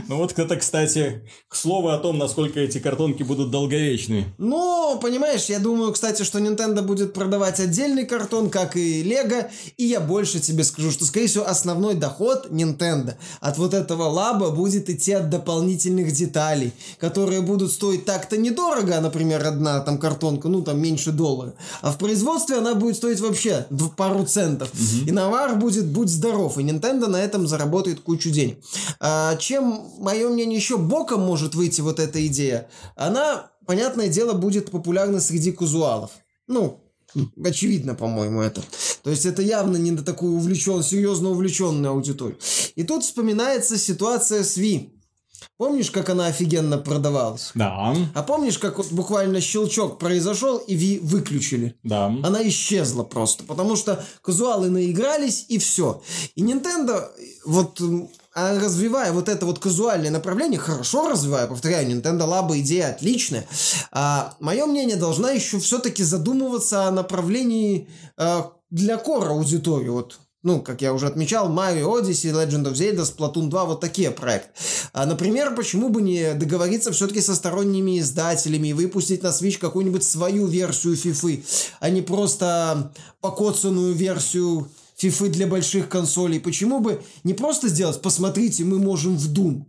[0.07, 4.25] Ну вот это, кстати, к слову о том, насколько эти картонки будут долговечны.
[4.39, 9.85] Ну, понимаешь, я думаю, кстати, что Nintendo будет продавать отдельный картон, как и Lego, и
[9.85, 14.89] я больше тебе скажу, что, скорее всего, основной доход Nintendo от вот этого лаба будет
[14.89, 20.63] идти от дополнительных деталей, которые будут стоить так-то недорого, а, например, одна там картонка, ну,
[20.63, 24.69] там меньше доллара, а в производстве она будет стоить вообще пару центов.
[24.73, 25.09] Угу.
[25.09, 28.38] И навар будет «Будь здоров», и Nintendo на этом заработает кучу денег.
[28.99, 34.71] А, чем, мое мнение, еще боком может выйти вот эта идея, она, понятное дело, будет
[34.71, 36.11] популярна среди казуалов.
[36.47, 36.83] Ну,
[37.43, 38.61] Очевидно, по-моему, это.
[39.03, 42.37] То есть это явно не на такую увлечен, серьезно увлеченную аудиторию.
[42.75, 44.93] И тут вспоминается ситуация с Ви.
[45.57, 47.51] Помнишь, как она офигенно продавалась?
[47.55, 47.95] Да.
[48.13, 51.75] А помнишь, как вот буквально щелчок произошел и Ви выключили?
[51.83, 52.07] Да.
[52.07, 56.01] Она исчезла просто, потому что казуалы наигрались и все.
[56.35, 57.09] И Nintendo
[57.45, 57.81] вот
[58.39, 63.45] а развивая вот это вот казуальное направление, хорошо развивая, повторяю, Nintendo Labo идея отличная,
[63.91, 69.89] а, мое мнение, должна еще все-таки задумываться о направлении а, для кора аудитории.
[69.89, 74.09] Вот ну, как я уже отмечал, Mario Odyssey, Legend of Zelda, Splatoon 2, вот такие
[74.09, 74.49] проекты.
[74.93, 80.03] А, например, почему бы не договориться все-таки со сторонними издателями и выпустить на Switch какую-нибудь
[80.03, 81.43] свою версию FIFA,
[81.81, 84.69] а не просто покоцанную версию
[85.01, 86.39] FIFA для больших консолей?
[86.39, 89.63] Почему бы не просто сделать, посмотрите, мы можем в Doom,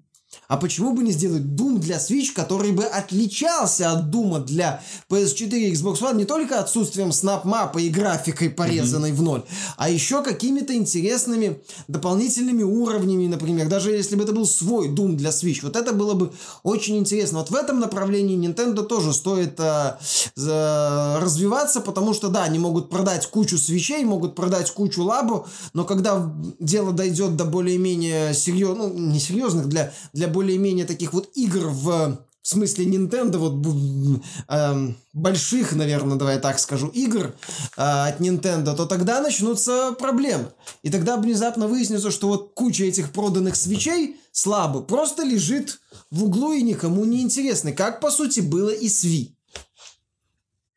[0.51, 5.48] а почему бы не сделать Doom для Switch, который бы отличался от Doom для PS4
[5.48, 9.14] и Xbox One не только отсутствием снап-мапа и графикой, порезанной mm-hmm.
[9.14, 9.44] в ноль,
[9.76, 15.30] а еще какими-то интересными дополнительными уровнями, например, даже если бы это был свой Doom для
[15.30, 15.61] Switch.
[15.62, 16.32] Вот это было бы
[16.64, 17.38] очень интересно.
[17.38, 19.98] Вот в этом направлении Nintendo тоже стоит э,
[20.36, 25.84] э, развиваться, потому что, да, они могут продать кучу свечей, могут продать кучу лабу, но
[25.84, 31.28] когда дело дойдет до более-менее серьезных, ну, не серьезных, для, для более более-менее таких вот
[31.34, 33.66] игр в в смысле Nintendo, вот
[34.49, 37.30] э, больших, наверное, давай так скажу, игр э,
[37.76, 40.51] от Nintendo, то тогда начнутся проблемы.
[40.82, 45.80] И тогда внезапно выяснится, что вот куча этих проданных свечей слабо просто лежит
[46.11, 49.28] в углу и никому не интересны, как по сути было и с Wii.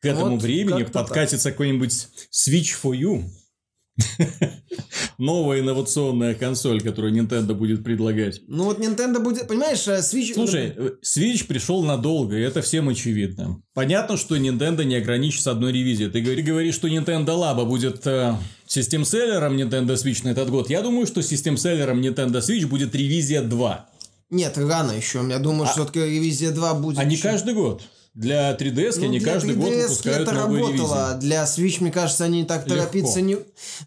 [0.00, 3.24] К этому вот времени подкатится какой-нибудь Switch for You.
[5.18, 8.40] Новая инновационная консоль, которую Nintendo будет предлагать.
[8.48, 10.34] Ну вот Nintendo будет, понимаешь, э, Switch...
[10.34, 13.62] Слушай, э, Switch пришел надолго, и это всем очевидно.
[13.72, 16.10] Понятно, что Nintendo не ограничится одной ревизией.
[16.10, 18.34] Ты говоришь, что Nintendo Labo будет э,
[18.66, 20.70] систем-селлером Nintendo Switch на этот год.
[20.70, 23.88] Я думаю, что систем-селлером Nintendo Switch будет ревизия 2.
[24.30, 25.24] Нет, рано еще.
[25.28, 25.66] Я думаю, а...
[25.66, 26.98] что все-таки ревизия 2 будет.
[26.98, 27.82] А не каждый год.
[28.14, 30.94] Для 3DS ну, они для каждый 3DS год выпускают это новую работало.
[30.94, 31.20] Ревизию.
[31.20, 32.74] Для Switch, мне кажется, они так Легко.
[32.74, 33.38] торопиться не...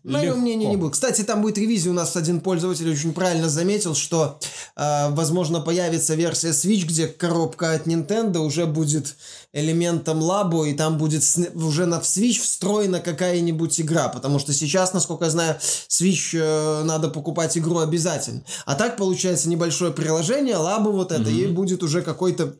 [0.04, 0.94] Мое мнение не будет.
[0.94, 1.92] Кстати, там будет ревизия.
[1.92, 4.38] У нас один пользователь очень правильно заметил, что,
[4.76, 9.16] э, возможно, появится версия Switch, где коробка от Nintendo уже будет
[9.54, 11.24] элементом лабу, и там будет
[11.56, 15.58] уже на Switch встроена какая-нибудь игра, потому что сейчас, насколько я знаю,
[15.88, 18.44] Switch э, надо покупать игру обязательно.
[18.66, 21.44] А так получается небольшое приложение, лабу вот это, mm-hmm.
[21.46, 22.58] и будет уже какой-то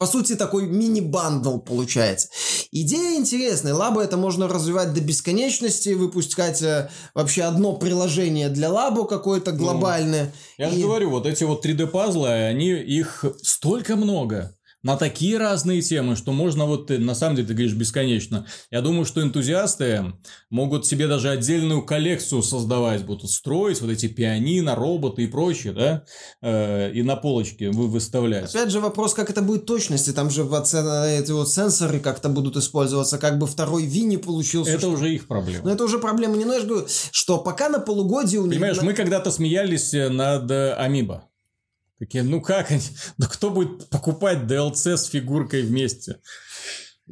[0.00, 2.28] по сути, такой мини-бандл получается.
[2.72, 3.74] Идея интересная.
[3.74, 9.58] Лабо это можно развивать до бесконечности, выпускать э, вообще одно приложение для лабо какое-то ну,
[9.58, 10.32] глобальное.
[10.56, 10.76] Ну, я и...
[10.76, 16.32] же говорю, вот эти вот 3D-пазлы, они, их столько много на такие разные темы, что
[16.32, 18.46] можно вот, на самом деле, ты говоришь, бесконечно.
[18.70, 20.14] Я думаю, что энтузиасты
[20.48, 26.04] могут себе даже отдельную коллекцию создавать, будут строить вот эти пианино, роботы и прочее, да,
[26.42, 28.54] э, и на полочке вы выставлять.
[28.54, 33.18] Опять же вопрос, как это будет точности, там же эти вот сенсоры как-то будут использоваться,
[33.18, 34.72] как бы второй Ви не получился.
[34.72, 34.90] Это что...
[34.90, 35.64] уже их проблема.
[35.64, 38.54] Но это уже проблема не, же говорю, что пока на полугодие у них...
[38.54, 41.29] Понимаешь, мы когда-то смеялись над Амибо.
[42.00, 42.80] Такие, ну как они?
[43.18, 46.16] Ну кто будет покупать DLC с фигуркой вместе?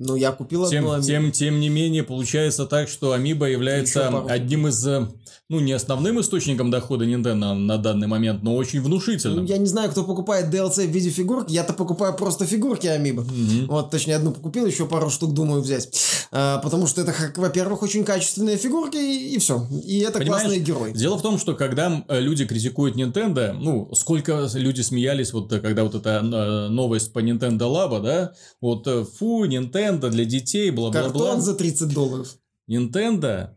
[0.01, 4.69] Ну, я купил тем, одну Тем, тем не менее, получается так, что Амиба является одним
[4.69, 5.09] из э,
[5.49, 9.39] ну, не основным источником дохода Nintendo на, на данный момент, но очень внушительным.
[9.39, 13.23] Ну, я не знаю, кто покупает DLC в виде фигурки, я-то покупаю просто фигурки Амиба.
[13.23, 13.67] Mm-hmm.
[13.67, 15.89] Вот, точнее, одну купил, еще пару штук думаю взять.
[16.31, 19.67] А, потому что это, во-первых, очень качественные фигурки, и, и все.
[19.85, 20.93] И это Понимаешь, классный герой.
[20.93, 25.61] Дело в том, что когда э, люди критикуют Nintendo, ну, сколько люди смеялись, вот э,
[25.61, 28.87] когда вот эта новость по Nintendo Labo, да, вот
[29.19, 31.11] фу, Nintendo для детей, бла-бла-бла.
[31.11, 32.37] Картон за 30 долларов.
[32.69, 33.51] Nintendo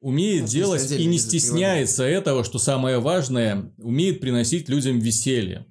[0.00, 5.66] умеет ну, делать и не стесняется этого, что самое важное, умеет приносить людям веселье.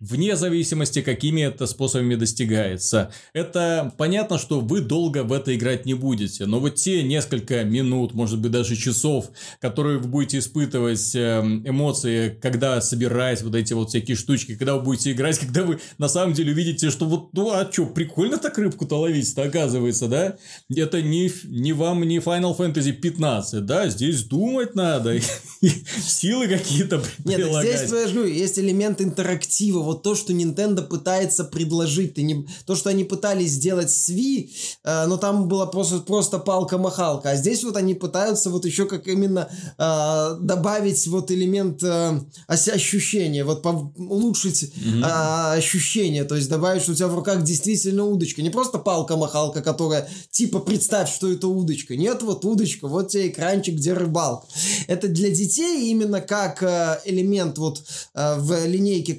[0.00, 3.12] Вне зависимости, какими это способами достигается.
[3.34, 8.14] Это понятно, что вы долго в это играть не будете, но вот те несколько минут,
[8.14, 9.30] может быть даже часов,
[9.60, 14.82] которые вы будете испытывать эм, эмоции, когда собираете вот эти вот всякие штучки, когда вы
[14.82, 18.56] будете играть, когда вы на самом деле увидите, что вот, ну а что, прикольно так
[18.56, 20.36] рыбку-то ловить-то оказывается, да?
[20.74, 23.88] Это не, не вам не Final Fantasy 15, да?
[23.88, 25.18] Здесь думать надо,
[25.60, 27.90] силы какие-то Нет, здесь,
[28.26, 33.50] есть элемент интерактива, вот то, что Nintendo пытается предложить, ты не, то, что они пытались
[33.50, 34.50] сделать с Wii,
[34.84, 39.08] э, но там была просто, просто палка-махалка, а здесь вот они пытаются вот еще как
[39.08, 45.02] именно э, добавить вот элемент э, ощущения, вот улучшить mm-hmm.
[45.02, 49.60] э, ощущение, то есть добавить, что у тебя в руках действительно удочка, не просто палка-махалка,
[49.60, 54.46] которая типа представь, что это удочка, нет, вот удочка, вот тебе экранчик, где рыбалка.
[54.86, 57.82] Это для детей именно как э, элемент вот
[58.14, 59.14] э, в линейке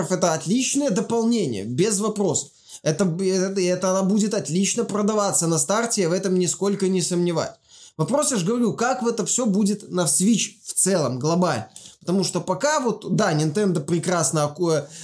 [0.00, 2.50] конструкторов, это отличное дополнение, без вопросов.
[2.82, 7.56] Это, это, это она будет отлично продаваться на старте, я в этом нисколько не сомневаюсь.
[7.96, 11.68] Вопрос, я же говорю, как в это все будет на Switch в целом, глобально.
[12.00, 14.56] Потому что пока вот, да, Nintendo прекрасно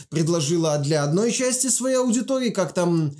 [0.08, 3.12] предложила для одной части своей аудитории, как там,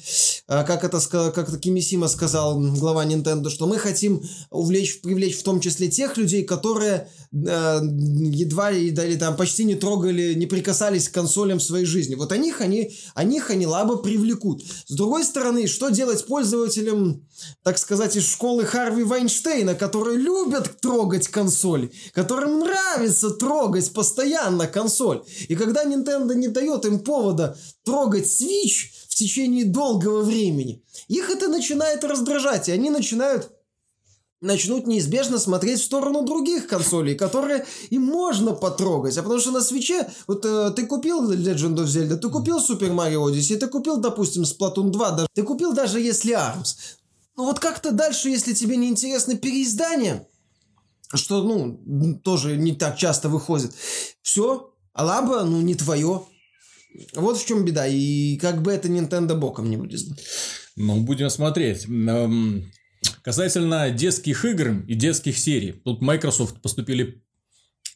[0.49, 5.43] э, как это, как это Кимисима сказал, глава Nintendo, что мы хотим увлечь, привлечь в
[5.43, 11.15] том числе тех людей, которые едва ли, или там почти не трогали, не прикасались к
[11.15, 12.15] консолям в своей жизни.
[12.15, 14.63] Вот о них они, о них они лабо привлекут.
[14.87, 17.27] С другой стороны, что делать пользователям,
[17.63, 25.23] так сказать, из школы Харви Вайнштейна, которые любят трогать консоли, которым нравится трогать постоянно консоль.
[25.49, 31.49] И когда Nintendo не дает им повода трогать Switch в течение долгого времени, их это
[31.49, 33.51] начинает раздражать, и они начинают
[34.41, 39.17] начнут неизбежно смотреть в сторону других консолей, которые им можно потрогать.
[39.17, 42.91] А потому что на свече, вот э, ты купил Legend of Zelda, ты купил Super
[42.91, 46.77] Mario Odyssey, ты купил, допустим, Splatoon 2, даже, ты купил даже если ARMS.
[47.37, 50.27] Ну вот как-то дальше, если тебе не интересно переиздание,
[51.15, 53.73] что, ну, тоже не так часто выходит.
[54.23, 56.23] Все, Алаба, ну, не твое.
[57.15, 57.87] Вот в чем беда.
[57.87, 60.17] И как бы это Nintendo боком не вылезло.
[60.77, 61.87] Ну, будем смотреть.
[63.23, 65.73] Касательно детских игр и детских серий.
[65.73, 67.23] Тут Microsoft поступили,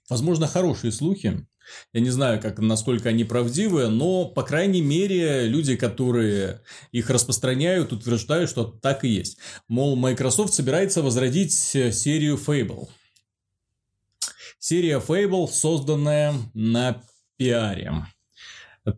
[0.09, 1.47] возможно, хорошие слухи.
[1.93, 7.93] Я не знаю, как, насколько они правдивы, но, по крайней мере, люди, которые их распространяют,
[7.93, 9.39] утверждают, что так и есть.
[9.69, 12.89] Мол, Microsoft собирается возродить серию Fable.
[14.59, 17.03] Серия Fable, созданная на
[17.37, 18.05] пиаре.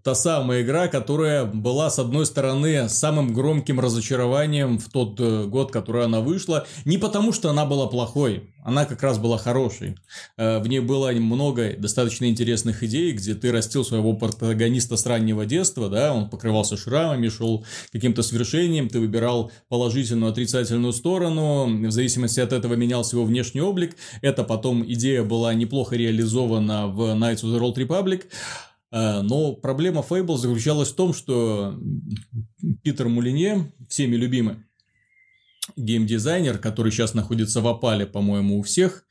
[0.04, 5.72] Та самая игра, которая была, с одной стороны, самым громким разочарованием в тот э, год,
[5.72, 6.68] который она вышла.
[6.84, 9.96] Не потому, что она была плохой, она как раз была хорошей.
[10.36, 15.46] Э, в ней было много достаточно интересных идей, где ты растил своего протагониста с раннего
[15.46, 22.38] детства, да, он покрывался шрамами, шел каким-то свершением, ты выбирал положительную, отрицательную сторону, в зависимости
[22.38, 23.96] от этого менялся его внешний облик.
[24.20, 28.26] Это потом идея была неплохо реализована в Knights of the Old Republic.
[28.92, 31.78] Э, но проблема Fable заключалась в том, что
[32.82, 34.56] Питер Мулинье, всеми любимый
[35.76, 39.04] геймдизайнер, который сейчас находится в опале, по-моему, у всех,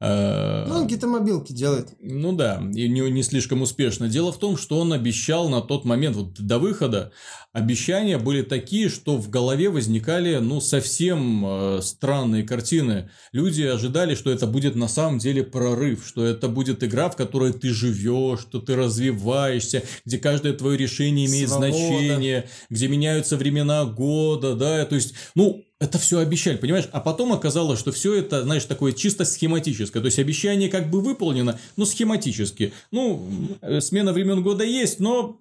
[0.00, 1.90] Э, ну, он какие-то мобилки делает.
[2.00, 4.08] Ну да, и не, не слишком успешно.
[4.08, 7.12] Дело в том, что он обещал на тот момент, вот до выхода,
[7.52, 13.10] обещания были такие, что в голове возникали, ну, совсем э, странные картины.
[13.32, 17.52] Люди ожидали, что это будет на самом деле прорыв, что это будет игра, в которой
[17.52, 21.72] ты живешь, что ты развиваешься, где каждое твое решение имеет Свобода.
[21.72, 26.88] значение, где меняются времена года, да, то есть, ну, это все обещали, понимаешь?
[26.92, 30.02] А потом оказалось, что все это, знаешь, такое чисто схематическое.
[30.02, 32.72] То есть обещание как бы выполнено, но схематически.
[32.90, 33.28] Ну,
[33.60, 35.40] э, смена времен года есть, но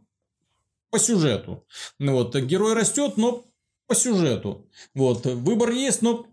[0.91, 1.65] по сюжету.
[1.97, 3.45] Вот, герой растет, но
[3.87, 4.67] по сюжету.
[4.93, 6.27] Вот, выбор есть, но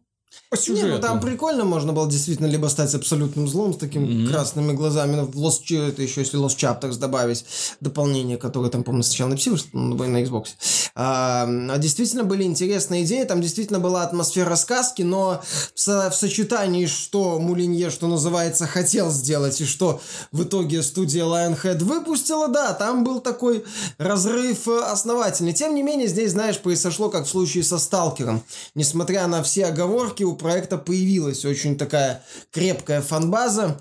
[0.50, 0.86] по сюжету.
[0.86, 4.30] Не, ну там прикольно можно было действительно либо стать абсолютным злом с такими mm-hmm.
[4.30, 7.44] красными глазами, ну, в Lost, это еще если Lost Chapters добавить
[7.80, 10.46] дополнение, которое там, по-моему, сначала написали, что на Xbox.
[10.94, 15.40] А, а действительно были интересные идеи, там действительно была атмосфера сказки, но
[15.74, 20.00] в, в сочетании, что Мулинье, что называется, хотел сделать, и что
[20.32, 23.64] в итоге студия Lionhead выпустила, да, там был такой
[23.98, 25.52] разрыв основательный.
[25.52, 28.42] Тем не менее, здесь, знаешь, произошло, как в случае со Сталкером.
[28.74, 33.80] Несмотря на все оговорки, у проекта появилась очень такая крепкая фанбаза.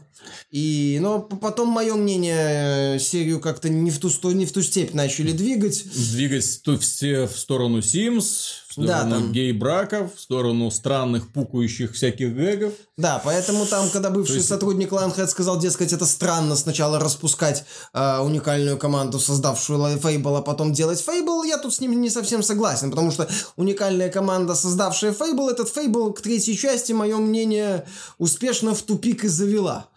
[0.52, 4.94] И, но потом, мое мнение, э, серию как-то не в ту, не в ту степь
[4.94, 5.84] начали двигать.
[6.12, 8.26] Двигать то все в сторону Sims,
[8.84, 12.74] сторону Да, там- гей-браков, в сторону странных пукающих всяких гэгов.
[12.98, 17.64] Да, поэтому там, когда бывший есть- сотрудник Lionhead сказал, дескать, это странно сначала распускать
[17.94, 22.44] э, уникальную команду, создавшую Fable, а потом делать Fable, я тут с ним не совсем
[22.44, 27.86] согласен, потому что уникальная команда, создавшая Fable, этот Fable к третьей части, мое мнение,
[28.18, 29.88] успешно в тупик и завела.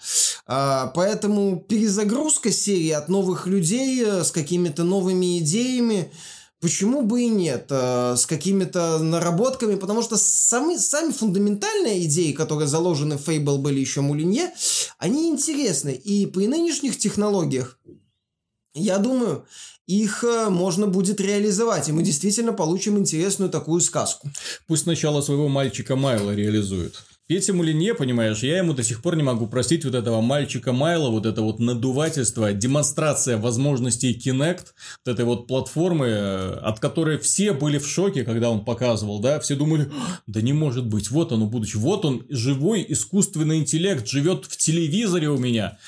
[0.47, 6.13] А, поэтому перезагрузка серии от новых людей э, с какими-то новыми идеями,
[6.63, 12.69] Почему бы и нет, э, с какими-то наработками, потому что сами, сами фундаментальные идеи, которые
[12.69, 14.49] заложены в Fable были еще Мулинье,
[14.99, 15.91] они интересны.
[15.91, 17.81] И при нынешних технологиях,
[18.75, 19.45] я думаю,
[19.89, 24.31] их э, можно будет реализовать, и мы действительно получим интересную такую сказку.
[24.69, 26.95] Пусть сначала своего мальчика Майла реализует.
[27.29, 31.09] Петя Мулинье, понимаешь, я ему до сих пор не могу простить вот этого мальчика Майла,
[31.09, 34.67] вот это вот надувательство, демонстрация возможностей Kinect,
[35.07, 39.39] вот этой вот платформы, э, от которой все были в шоке, когда он показывал, да,
[39.39, 44.07] все думали, «А, да не может быть, вот оно будущее, вот он, живой искусственный интеллект,
[44.09, 45.79] живет в телевизоре у меня.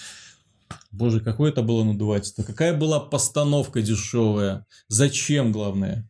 [0.93, 6.09] Боже, какое это было надувательство, какая была постановка дешевая, зачем, главное?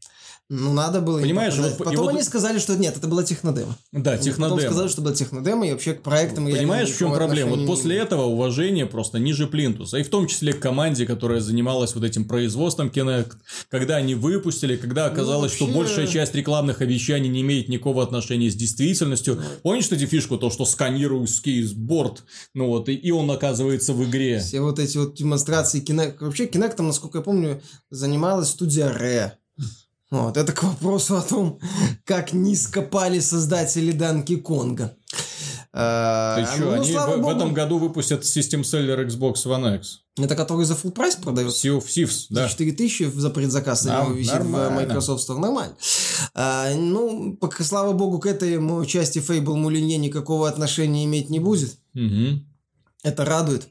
[0.50, 1.18] Ну, надо было...
[1.18, 3.78] им Понимаешь, вот- Потом вот- они сказали, что нет, это была технодема.
[3.92, 4.60] Да, Потом технодемо.
[4.60, 6.44] сказали, что была технодема, и вообще к проектам...
[6.44, 7.56] Понимаешь, в чем проблема?
[7.56, 9.96] Вот после этого уважение просто ниже плинтуса.
[9.96, 13.32] И в том числе к команде, которая занималась вот этим производством Kinect.
[13.70, 18.50] Когда они выпустили, когда оказалось, что вообще- большая часть рекламных обещаний не имеет никакого отношения
[18.50, 19.40] с действительностью.
[19.62, 22.22] Помнишь, кстати, фишку, то, что сканируешь кейсборд,
[22.52, 24.40] ну вот, и, и он оказывается в игре.
[24.40, 26.16] Все вот эти вот демонстрации Kinect.
[26.20, 29.32] Вообще Kinect, насколько я помню, занималась студия Rare.
[30.14, 31.58] Вот, это к вопросу о том,
[32.04, 34.96] как низко пали создатели Данки Конга.
[35.72, 40.02] Ты Ты что, они в, в этом году выпустят Seller Xbox One X.
[40.16, 41.66] Это который за full прайс продается?
[41.66, 42.44] Sea of Thieves, да.
[42.44, 44.94] За 4000 за предзаказ на него висит в нормально.
[44.94, 45.38] Microsoft Store.
[45.38, 45.74] Нормально.
[46.32, 51.76] А, ну, пока, слава богу, к этой части Fable Мулинье никакого отношения иметь не будет.
[51.94, 52.46] Мгм.
[53.02, 53.66] Это радует.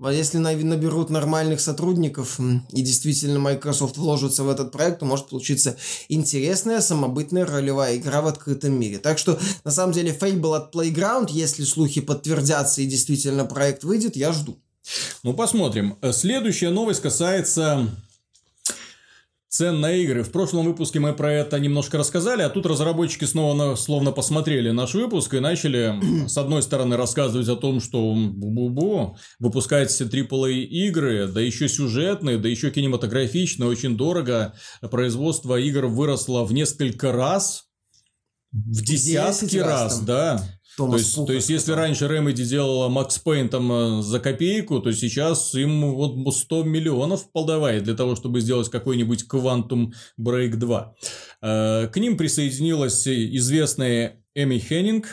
[0.00, 5.76] Если на- наберут нормальных сотрудников и действительно Microsoft вложится в этот проект, то может получиться
[6.08, 8.98] интересная самобытная ролевая игра в открытом мире.
[8.98, 14.16] Так что, на самом деле, Fable от Playground, если слухи подтвердятся и действительно проект выйдет,
[14.16, 14.58] я жду.
[15.22, 15.96] Ну, посмотрим.
[16.12, 17.88] Следующая новость касается
[19.54, 20.24] цен на игры.
[20.24, 24.70] В прошлом выпуске мы про это немножко рассказали, а тут разработчики снова на- словно посмотрели
[24.70, 25.94] наш выпуск и начали,
[26.26, 32.38] с одной стороны, рассказывать о том, что бу-бу-бу, выпускать все AAA игры, да еще сюжетные,
[32.38, 34.54] да еще кинематографичные, очень дорого.
[34.80, 37.66] Производство игр выросло в несколько раз,
[38.50, 40.40] в десятки 10 раз раз, там.
[40.76, 40.84] Да.
[40.84, 44.20] То Томас есть, Пуха то есть, если раньше Remedy делала Макс Пейн там э, за
[44.20, 50.56] копейку, то сейчас им вот 100 миллионов подавает для того, чтобы сделать какой-нибудь Quantum Break
[50.56, 50.94] 2.
[51.42, 55.06] Э, К ним присоединилась известная Эми Хеннинг.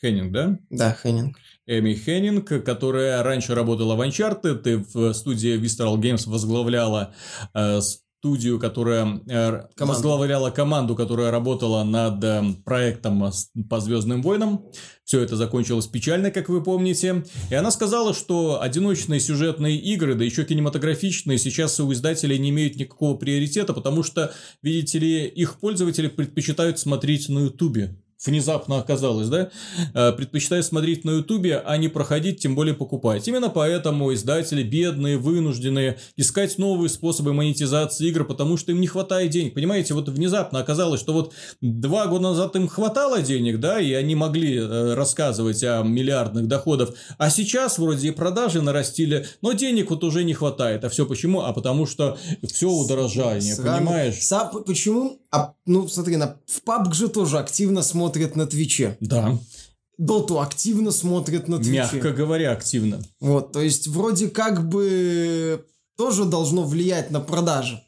[0.00, 0.58] Хеннинг, да?
[0.70, 1.36] Да, Хеннинг.
[1.66, 7.14] Эми Хеннинг, которая раньше работала в Uncharted и в студии Visceral Games возглавляла
[7.54, 7.80] э,
[8.20, 9.94] студию, которая э, Команду.
[9.94, 14.66] возглавляла команду, которая работала над э, проектом с- по Звездным войнам.
[15.04, 17.24] Все это закончилось печально, как вы помните.
[17.50, 22.76] И она сказала, что одиночные сюжетные игры, да еще кинематографичные, сейчас у издателей не имеют
[22.76, 27.96] никакого приоритета, потому что, видите ли, их пользователи предпочитают смотреть на Ютубе.
[28.24, 29.50] Внезапно оказалось, да?
[29.94, 33.26] Э, Предпочитают смотреть на Ютубе, а не проходить, тем более покупать.
[33.26, 39.30] Именно поэтому издатели бедные, вынуждены искать новые способы монетизации игр, потому что им не хватает
[39.30, 39.54] денег.
[39.54, 44.14] Понимаете, вот внезапно оказалось, что вот два года назад им хватало денег, да, и они
[44.14, 50.04] могли э, рассказывать о миллиардных доходах, а сейчас вроде и продажи нарастили, но денег вот
[50.04, 50.84] уже не хватает.
[50.84, 51.40] А все почему?
[51.40, 54.14] А потому что все удорожание, Сраный- понимаешь?
[54.20, 55.19] Са- почему?
[55.32, 58.96] А, ну, смотри, на, в PUBG же тоже активно смотрят на Твиче.
[59.00, 59.38] Да,
[60.00, 61.72] Доту активно смотрят на Твиче.
[61.72, 63.02] мягко говоря, активно.
[63.20, 65.66] Вот, то есть вроде как бы
[65.96, 67.82] тоже должно влиять на продажи.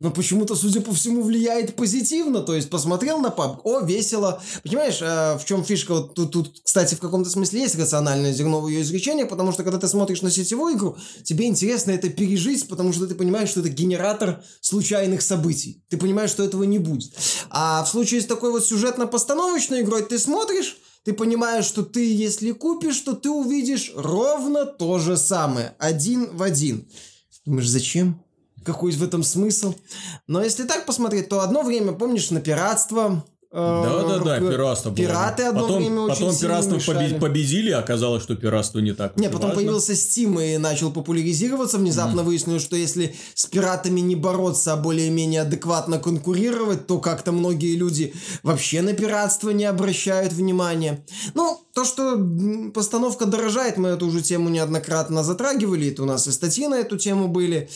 [0.00, 2.40] Но почему-то, судя по всему, влияет позитивно.
[2.40, 4.40] То есть посмотрел на PUBG, о, весело.
[4.62, 5.94] Понимаешь, э, в чем фишка?
[5.94, 9.64] Вот тут, тут, кстати, в каком-то смысле есть рациональное зерно в ее изречениях, потому что
[9.64, 13.58] когда ты смотришь на сетевую игру, тебе интересно это пережить, потому что ты понимаешь, что
[13.58, 15.82] это генератор случайных событий.
[15.88, 17.12] Ты понимаешь, что этого не будет.
[17.50, 22.52] А в случае с такой вот сюжетно-постановочной игрой ты смотришь, ты понимаешь, что ты, если
[22.52, 25.74] купишь, то ты увидишь ровно то же самое.
[25.80, 26.86] Один в один.
[27.44, 28.22] Думаешь, зачем?
[28.68, 29.74] Какой в этом смысл?
[30.26, 34.98] Но если так посмотреть, то одно время, помнишь, на пиратство Да-да-да, пиратство было.
[34.98, 37.18] Пираты одно потом, время очень Потом пиратство мешали.
[37.18, 39.54] победили, оказалось, что пиратство не так Не, потом важно.
[39.56, 41.78] появился Steam и начал популяризироваться.
[41.78, 47.74] Внезапно выяснилось, что если с пиратами не бороться, а более-менее адекватно конкурировать, то как-то многие
[47.74, 48.12] люди
[48.42, 51.06] вообще на пиратство не обращают внимания.
[51.32, 52.18] Ну, то, что
[52.74, 56.98] постановка дорожает, мы эту уже тему неоднократно затрагивали, это у нас и статьи на эту
[56.98, 57.68] тему были.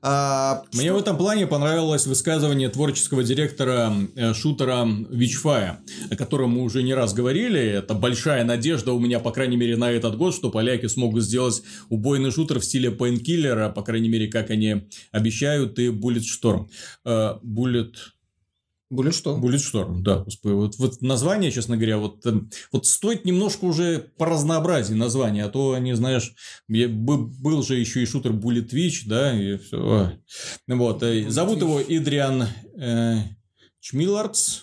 [0.00, 5.80] А, Мне что- в этом плане понравилось высказывание творческого директора э, шутера Вичфая,
[6.10, 7.60] о котором мы уже не раз говорили.
[7.60, 11.62] Это большая надежда у меня, по крайней мере, на этот год, что поляки смогут сделать
[11.90, 16.68] убойный шутер в стиле Painkiller, по крайней мере, как они обещают, и Bulletstorm.
[17.04, 17.92] Э, Bullet...
[19.12, 19.38] Что?
[19.38, 20.52] Bulletstorm, да, господи.
[20.52, 25.48] Вот, вот название, честно говоря, вот, эм, вот стоит немножко уже по разнообразию названия, а
[25.48, 26.34] то они, знаешь,
[26.68, 30.12] я- бы- был же еще и шутер Bullet Witch, да, и все.
[30.68, 32.44] Вот, э, зовут его Идриан
[32.78, 33.16] э,
[33.80, 34.62] Чмиллардс.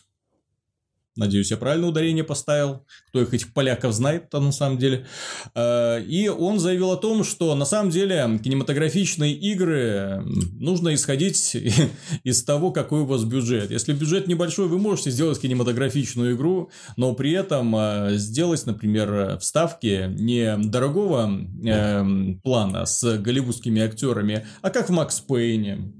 [1.19, 2.85] Надеюсь, я правильно ударение поставил.
[3.09, 5.05] Кто их этих поляков знает-то на самом деле.
[5.53, 10.23] Э, И он заявил о том, что на самом деле кинематографичные игры
[10.59, 11.57] нужно исходить
[12.23, 13.69] из того, какой у вас бюджет.
[13.69, 20.05] Если бюджет небольшой, вы можете сделать кинематографичную игру, но при этом э, сделать, например, вставки
[20.09, 21.29] не дорогого
[21.65, 25.98] э, плана с голливудскими актерами, а как в Макс Пейне.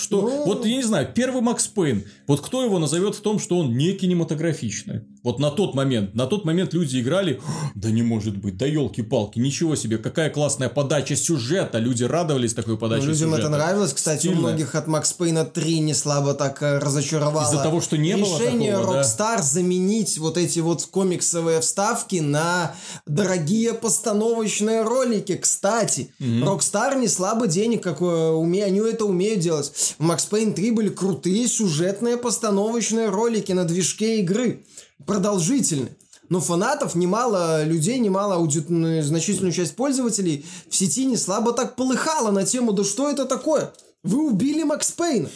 [0.00, 0.22] Что?
[0.22, 3.58] Ну- Вот я не знаю, первый Макс Пейн, вот кто его назовет в том, что
[3.58, 5.02] он не кинематографичный?
[5.22, 7.40] Вот на тот момент, на тот момент люди играли,
[7.74, 12.74] да не может быть, да елки-палки, ничего себе, какая классная подача сюжета, люди радовались такой
[12.74, 13.38] Ну, подаче людям сюжета.
[13.40, 13.92] это нравилось.
[13.92, 14.40] Кстати, у Стильно.
[14.40, 17.44] многих от Макс Пейна 3 не слабо так э, разочаровало.
[17.44, 19.02] Из-за того, что не было Решение такого, да.
[19.02, 22.74] Rockstar заменить вот эти вот комиксовые вставки на
[23.06, 25.36] дорогие постановочные ролики.
[25.36, 28.64] Кстати, Rockstar не слабо денег, как э, уме...
[28.64, 29.70] они это умеют делать.
[29.98, 34.64] В Max Payne 3 были крутые сюжетные постановочные ролики на движке игры.
[35.10, 35.96] Продолжительные.
[36.28, 38.60] Но фанатов немало, людей немало, ауди...
[39.02, 43.72] значительную часть пользователей в сети не слабо так полыхало на тему, да что это такое?
[44.04, 45.28] Вы убили Макс Пейна.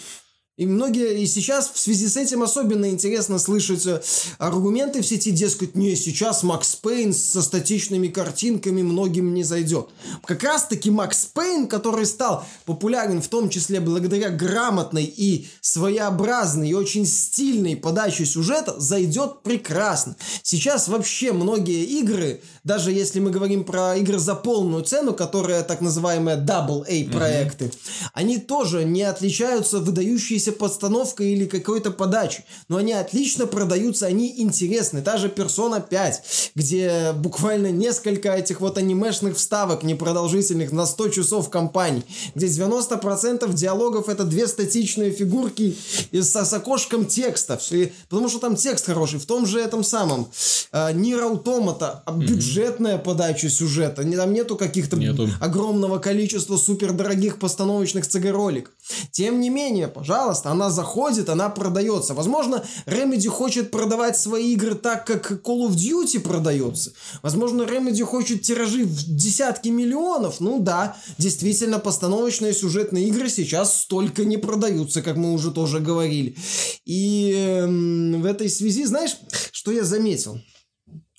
[0.57, 4.01] И многие, и сейчас в связи с этим особенно интересно слышать э,
[4.39, 9.89] аргументы в сети, дескать, не, сейчас Макс Пейн со статичными картинками многим не зайдет.
[10.25, 16.71] Как раз таки Макс Пейн, который стал популярен в том числе благодаря грамотной и своеобразной
[16.71, 20.15] и очень стильной подаче сюжета, зайдет прекрасно.
[20.45, 25.81] Сейчас вообще многие игры, даже если мы говорим про игры за полную цену, которые так
[25.81, 27.73] называемые Double A проекты,
[28.13, 32.45] они тоже не отличаются выдающейся подстановкой или какой-то подачей.
[32.69, 35.03] Но они отлично продаются, они интересны.
[35.03, 41.51] Та же Persona 5, где буквально несколько этих вот анимешных вставок непродолжительных на 100 часов
[41.51, 42.03] компаний,
[42.35, 45.77] где 90% диалогов это две статичные фигурки
[46.23, 47.57] со, с окошком текста.
[47.57, 49.19] Все- Потому что там текст хороший.
[49.19, 50.29] В том же этом самом
[50.73, 54.03] э, Nier Automata, а бюджетная подача сюжета.
[54.05, 55.29] Там нету каких-то Нету.
[55.41, 58.71] огромного количества супердорогих постановочных CG-ролик.
[59.11, 62.15] Тем не менее, пожалуйста, она заходит, она продается.
[62.15, 66.93] Возможно, Remedy хочет продавать свои игры так, как Call of Duty продается.
[67.23, 70.41] Возможно, Remedy хочет тиражи в десятки миллионов.
[70.41, 76.37] Ну да, действительно, постановочные сюжетные игры сейчас столько не продаются, как мы уже тоже говорили.
[76.85, 79.17] И эм, в этой связи, знаешь,
[79.53, 80.41] что я заметил?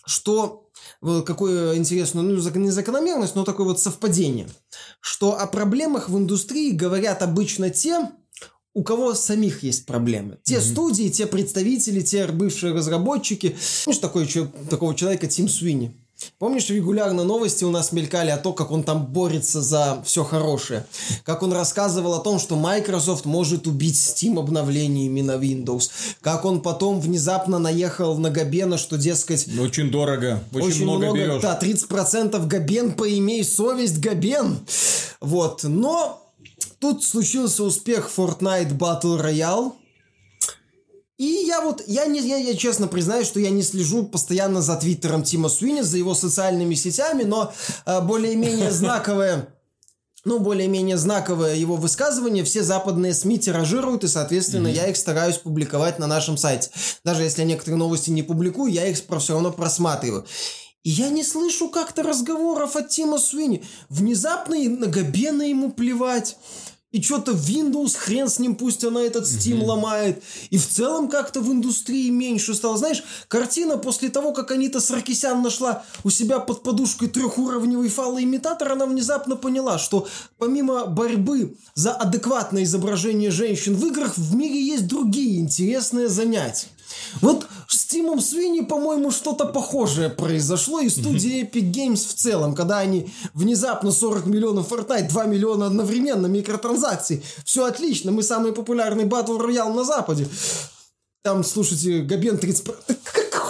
[0.05, 0.65] Что
[1.01, 4.47] вот какое интересное, ну, не закономерность, но такое вот совпадение,
[4.99, 8.09] что о проблемах в индустрии говорят обычно те,
[8.75, 10.37] у кого самих есть проблемы.
[10.43, 13.55] Те студии, те представители, те бывшие разработчики.
[13.85, 14.27] Помнишь такой,
[14.69, 15.95] такого человека Тим Суини?
[16.39, 20.85] Помнишь, регулярно новости у нас мелькали о том, как он там борется за все хорошее.
[21.23, 25.89] Как он рассказывал о том, что Microsoft может убить Steam обновлениями на Windows.
[26.21, 31.41] Как он потом внезапно наехал на Габена, что, дескать, Очень дорого, очень, много, берешь.
[31.41, 34.59] да, 30% Габен, поимей совесть, Габен.
[35.19, 36.24] Вот, но
[36.79, 39.73] тут случился успех Fortnite Battle Royale.
[41.17, 44.75] И я вот, я, не, я, я честно признаюсь, что я не слежу постоянно за
[44.75, 47.53] твиттером Тима Суини, за его социальными сетями, но
[47.85, 49.47] э, более-менее знаковое
[50.25, 55.99] ну, более-менее знаковое его высказывание все западные СМИ тиражируют, и, соответственно, я их стараюсь публиковать
[55.99, 56.71] на нашем сайте.
[57.03, 60.25] Даже если я некоторые новости не публикую, я их все равно просматриваю.
[60.85, 63.63] И я не слышу как-то разговоров от Тима Суини.
[63.89, 66.37] Внезапно и на Габена ему плевать.
[66.91, 70.23] И что-то Windows, хрен с ним, пусть она этот Steam ломает.
[70.51, 72.77] И в целом как-то в индустрии меньше стало.
[72.77, 78.85] Знаешь, картина после того, как Анита Саркисян нашла у себя под подушкой трехуровневый фалоимитатор, она
[78.85, 80.07] внезапно поняла, что
[80.37, 86.67] помимо борьбы за адекватное изображение женщин в играх, в мире есть другие интересные занятия.
[87.21, 92.79] Вот с Тимом Свини, по-моему, что-то похожее произошло и студии Epic Games в целом, когда
[92.79, 97.23] они внезапно 40 миллионов Fortnite, 2 миллиона одновременно микротранзакций.
[97.43, 100.27] Все отлично, мы самый популярный батл роял на Западе.
[101.23, 102.67] Там, слушайте, Габен 30...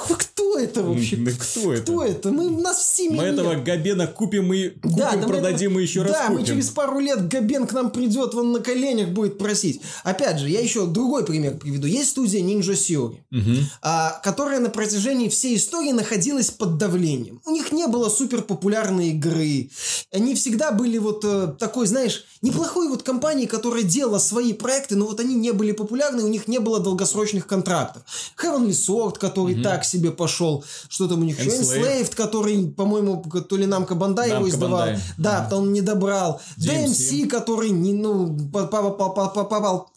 [0.08, 1.16] Кто это вообще?
[1.18, 1.82] Да кто это?
[1.84, 2.32] Кто это?
[2.32, 6.02] Мы, нас все Мы этого Габена купим и купим, да, да продадим мы, и еще
[6.04, 6.40] раз Да, купим.
[6.42, 9.82] мы через пару лет Габен к нам придет, он на коленях будет просить.
[10.04, 11.88] Опять же, я еще другой пример приведу.
[11.88, 13.58] Есть студия Ninja Theory, Мгм.
[13.82, 17.42] а, которая на протяжении всей истории находилась под давлением.
[17.46, 19.70] У них не было супер популярной игры.
[20.12, 25.06] Они всегда были вот э, такой, знаешь, неплохой вот компанией, которая делала свои проекты, но
[25.06, 28.04] вот они не были популярны, у них не было долгосрочных контрактов.
[28.42, 31.40] Heavenly Sword, который так себе пошел, что там у них?
[31.40, 32.16] Enslaved.
[32.16, 34.88] Который, по-моему, то ли Намка Бандай его издавал.
[34.88, 35.00] Bandai.
[35.18, 36.42] Да, потому он не добрал.
[36.58, 36.86] DMC.
[36.86, 38.96] DMC, который не, ну, попал,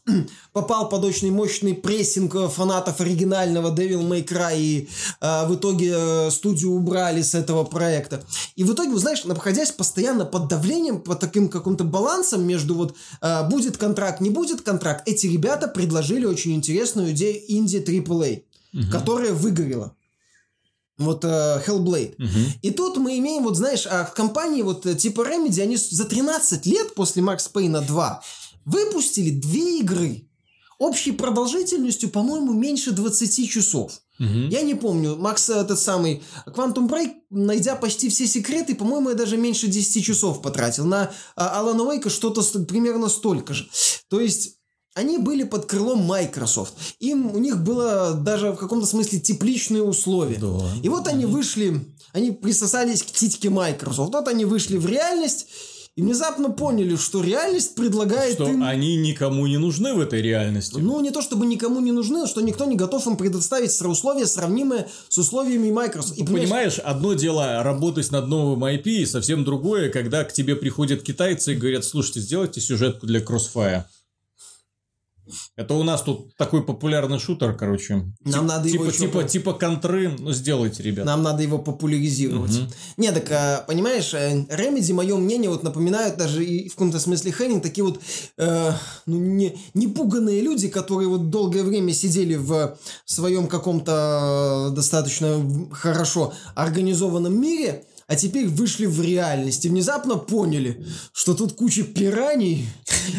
[0.52, 4.88] попал, под очень мощный прессинг фанатов оригинального Devil May Cry, и
[5.20, 8.22] э, в итоге э, студию убрали с этого проекта.
[8.56, 13.48] И в итоге, знаешь, находясь постоянно под давлением, под таким каким-то балансом между вот э,
[13.48, 18.42] будет контракт, не будет контракт, эти ребята предложили очень интересную идею инди AAA,
[18.90, 19.94] которая выгорела.
[20.98, 22.14] Вот э, Hellblade.
[22.18, 22.52] Мгм.
[22.60, 26.04] И тут мы имеем, вот знаешь, а в компании вот э, типа Remedy, они за
[26.04, 28.22] 13 лет после Max Payne 2
[28.64, 30.27] выпустили две игры.
[30.78, 34.00] Общей продолжительностью, по-моему, меньше 20 часов.
[34.18, 34.48] Мгм.
[34.48, 39.14] Я не помню, Макс э, этот самый Quantum Break, найдя почти все секреты, по-моему, я
[39.16, 40.84] даже меньше 10 часов потратил.
[40.84, 43.68] На а, Алана Уэйка что-то примерно столько же.
[44.08, 44.54] То есть...
[44.94, 46.74] Они были под крылом Microsoft.
[46.98, 50.38] Им, у них было даже в каком-то смысле тепличные условия.
[50.40, 50.72] Да.
[50.82, 54.12] И вот они вышли, они присосались к титьке Microsoft.
[54.12, 55.46] Вот они вышли в реальность
[55.98, 58.62] и внезапно поняли, что реальность предлагает Что им...
[58.62, 60.78] они никому не нужны в этой реальности.
[60.78, 64.86] Ну, не то чтобы никому не нужны, что никто не готов им предоставить условия, сравнимые
[65.08, 66.16] с условиями Microsoft.
[66.16, 71.02] И Понимаешь, одно дело работать над новым IP, и совсем другое, когда к тебе приходят
[71.02, 73.82] китайцы и говорят, слушайте, сделайте сюжетку для Crossfire.
[75.58, 77.94] Это у нас тут такой популярный шутер, короче.
[77.94, 81.04] Нам Тип- надо его типа, ещё типа, по- типа контры, ну сделайте, ребят.
[81.04, 82.52] Нам надо его популяризировать.
[82.52, 82.70] Мгм.
[82.96, 87.32] Не, так, а, понимаешь, э, Remedy, мое мнение, вот напоминают даже и в каком-то смысле
[87.32, 87.98] Хеннинг, такие вот
[88.36, 88.72] э,
[89.06, 96.34] ну, не, непуганные люди, которые вот долгое время сидели в своем каком-то э, достаточно хорошо
[96.54, 100.82] организованном мире, а теперь вышли в реальность и внезапно поняли,
[101.12, 102.66] что тут куча пираний,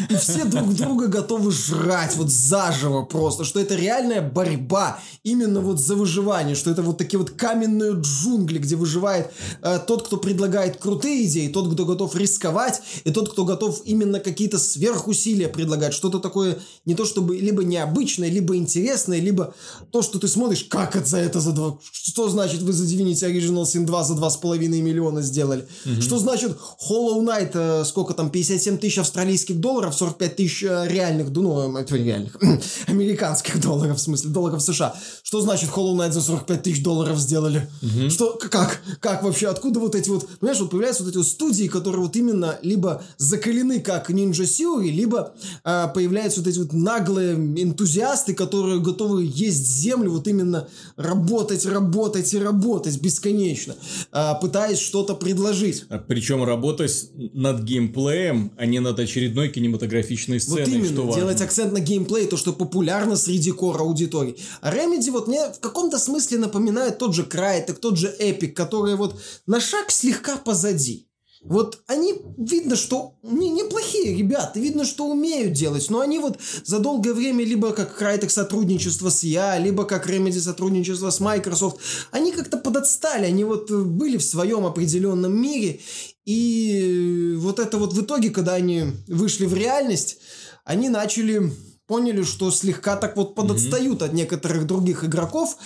[0.08, 5.78] и все друг друга готовы жрать вот заживо просто, что это реальная борьба именно вот
[5.80, 9.30] за выживание, что это вот такие вот каменные джунгли, где выживает
[9.62, 14.18] э, тот, кто предлагает крутые идеи, тот, кто готов рисковать, и тот, кто готов именно
[14.18, 19.54] какие-то сверхусилия предлагать, что-то такое не то чтобы либо необычное, либо интересное, либо
[19.92, 23.30] то, что ты смотришь, как это за это за два, что значит вы за Divinity
[23.30, 25.66] Original Sin 2 за два с половиной миллиона сделали,
[26.00, 26.56] что значит
[26.88, 31.84] Hollow Knight, э, сколько там, 57 тысяч австралийских долларов, 45 тысяч э, реальных, ну, э,
[31.90, 32.36] реальных,
[32.86, 34.94] американских долларов, в смысле, долларов США.
[35.22, 37.68] Что значит Hollow Knight за 45 тысяч долларов сделали?
[38.10, 41.26] Что, к- как, как вообще, откуда вот эти вот, понимаешь, вот появляются вот эти вот
[41.26, 45.32] студии, которые вот именно либо закалены как Ninja Theory, либо
[45.64, 52.32] а, появляются вот эти вот наглые энтузиасты, которые готовы есть землю, вот именно работать, работать
[52.34, 53.74] и работать бесконечно,
[54.12, 55.84] а, пытаясь что-то предложить.
[56.06, 61.20] Причем работать над геймплеем, а не над очередной кинематографичной сценой, Вот именно, что важно.
[61.20, 64.36] делать акцент на геймплей, то, что популярно среди кор аудитории.
[64.60, 68.96] А Remedy вот мне в каком-то смысле напоминает тот же Crytek, тот же Epic, которые
[68.96, 71.06] вот на шаг слегка позади.
[71.42, 76.80] Вот они, видно, что не, неплохие ребята, видно, что умеют делать, но они вот за
[76.80, 81.78] долгое время либо как Crytek сотрудничество с я, либо как Remedy сотрудничество с Microsoft,
[82.10, 85.80] они как-то подотстали, они вот э, были в своем определенном мире,
[86.26, 90.18] и вот это вот в итоге, когда они вышли в реальность,
[90.66, 91.50] они начали,
[91.86, 95.56] поняли, что слегка так вот подотстают от некоторых других игроков,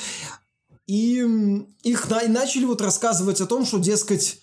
[0.86, 1.24] и
[1.82, 4.38] их на- и начали вот рассказывать о том, что, дескать,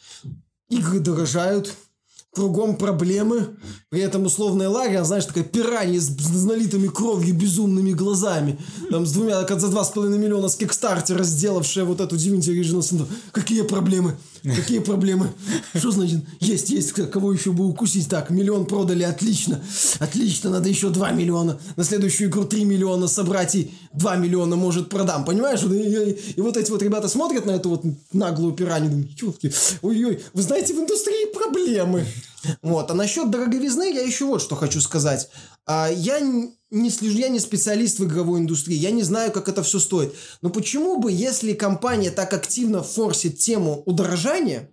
[0.71, 1.75] игры дорожают,
[2.33, 3.57] кругом проблемы,
[3.89, 8.57] при этом условная лагерь, знаешь, такая пиранья с, с налитыми кровью безумными глазами,
[8.89, 12.57] там с двумя, как за два с половиной миллиона с кикстартера сделавшая вот эту Divinity
[12.57, 13.07] Original Sin 2.
[13.33, 14.15] Какие проблемы?
[14.55, 15.31] Какие проблемы?
[15.75, 16.21] Что значит?
[16.39, 18.09] Есть, есть, кого еще бы укусить?
[18.09, 19.61] Так, миллион продали, отлично.
[19.99, 21.59] Отлично, надо еще 2 миллиона.
[21.75, 25.25] На следующую игру 3 миллиона собрать и 2 миллиона, может, продам.
[25.25, 25.61] Понимаешь?
[25.63, 27.83] И, и- и вот эти вот ребята смотрят на эту вот
[28.13, 32.05] наглую пиранью, думают, «Ёлки, ой-ой, вы знаете, в индустрии проблемы.
[32.63, 32.89] Вот.
[32.89, 35.29] А насчет дороговизны я еще вот что хочу сказать.
[35.67, 36.19] А, я
[36.71, 40.15] не слежу, я не специалист в игровой индустрии, я не знаю, как это все стоит.
[40.41, 44.69] Но почему бы, если компания так активно форсит тему удорожания,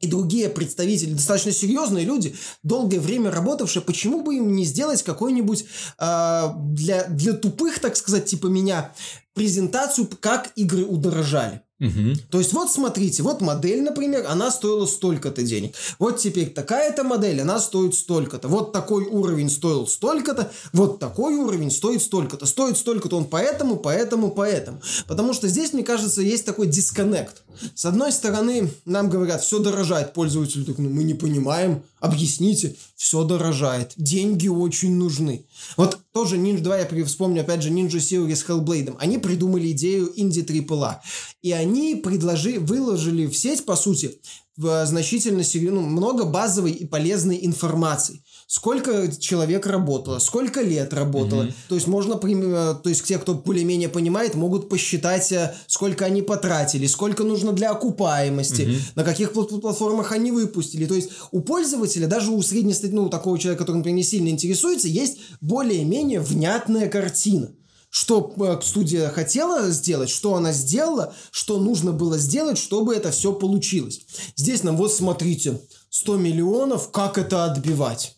[0.00, 5.64] и другие представители, достаточно серьезные люди, долгое время работавшие, почему бы им не сделать какой-нибудь
[5.98, 8.92] э, для, для тупых, так сказать, типа меня,
[9.32, 11.62] презентацию, как игры удорожали?
[11.82, 12.14] Угу.
[12.30, 15.74] То есть вот смотрите, вот модель, например, она стоила столько-то денег.
[15.98, 18.46] Вот теперь такая-то модель, она стоит столько-то.
[18.46, 22.46] Вот такой уровень стоил столько-то, вот такой уровень стоит столько-то.
[22.46, 24.80] Стоит столько-то он поэтому, поэтому, поэтому.
[25.08, 27.42] Потому что здесь, мне кажется, есть такой дисконнект.
[27.74, 33.24] С одной стороны, нам говорят, все дорожает, пользователь так, ну мы не понимаем, объясните, все
[33.24, 35.44] дорожает, деньги очень нужны.
[35.76, 40.12] Вот тоже Ninja 2, я вспомню опять же Ninja Theory с Hellblade, они придумали идею
[40.14, 40.98] инди AAA,
[41.42, 44.20] и они предложили, выложили в сеть, по сути,
[44.56, 45.42] в значительно
[45.72, 51.44] ну, много базовой и полезной информации сколько человек работало, сколько лет работало.
[51.44, 51.54] Mm-hmm.
[51.68, 56.86] То есть можно, то есть те, кто более-менее понимает, могут посчитать, э, сколько они потратили,
[56.86, 58.80] сколько нужно для окупаемости, mm-hmm.
[58.96, 60.86] на каких платформах они выпустили.
[60.86, 64.88] То есть у пользователя, даже у среднестатистического, ну, такого человека, который, например, не сильно интересуется,
[64.88, 67.50] есть более-менее внятная картина
[67.94, 73.34] что э, студия хотела сделать, что она сделала, что нужно было сделать, чтобы это все
[73.34, 74.00] получилось.
[74.34, 78.16] Здесь нам вот смотрите, 100 миллионов, как это отбивать?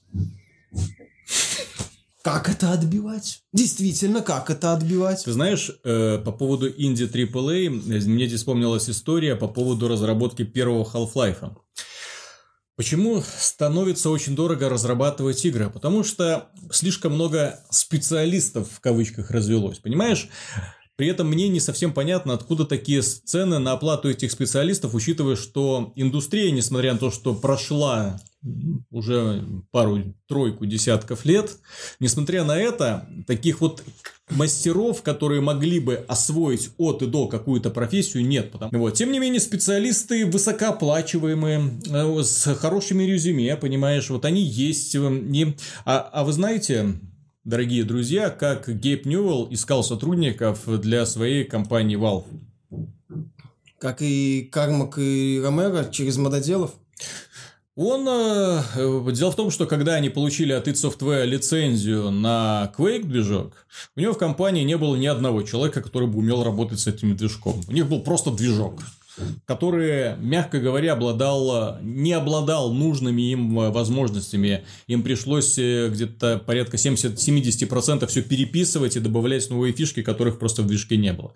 [2.22, 3.42] Как это отбивать?
[3.52, 5.24] Действительно, как это отбивать?
[5.24, 10.84] Ты знаешь, э, по поводу инди AAA, мне здесь вспомнилась история по поводу разработки первого
[10.84, 11.54] Half-Life.
[12.76, 15.68] Почему становится очень дорого разрабатывать игры?
[15.68, 19.78] Потому что слишком много специалистов в кавычках развелось.
[19.78, 20.28] Понимаешь?
[20.96, 25.92] При этом мне не совсем понятно, откуда такие цены на оплату этих специалистов, учитывая, что
[25.96, 28.20] индустрия, несмотря на то, что прошла
[28.90, 31.56] уже пару-тройку десятков лет,
[31.98, 33.82] несмотря на это, таких вот
[34.30, 38.52] мастеров, которые могли бы освоить от и до какую-то профессию, нет.
[38.52, 38.78] Потому...
[38.78, 38.94] Вот.
[38.94, 44.94] Тем не менее, специалисты высокооплачиваемые, э, с хорошими резюме, понимаешь, вот они есть.
[44.94, 45.56] Э, и...
[45.84, 46.94] А, а вы знаете,
[47.44, 52.24] дорогие друзья, как Гейб Ньюэлл искал сотрудников для своей компании Valve.
[53.78, 56.72] Как и Кармак и Ромеро через мододелов?
[57.76, 58.06] Он...
[58.08, 63.66] Э, дело в том, что когда они получили от id Software лицензию на Quake движок,
[63.96, 67.16] у него в компании не было ни одного человека, который бы умел работать с этим
[67.16, 67.60] движком.
[67.68, 68.80] У них был просто движок
[69.46, 74.64] который, мягко говоря, обладал, не обладал нужными им э, возможностями.
[74.86, 80.66] Им пришлось э, где-то порядка 70-70% все переписывать и добавлять новые фишки, которых просто в
[80.66, 81.32] движке не было.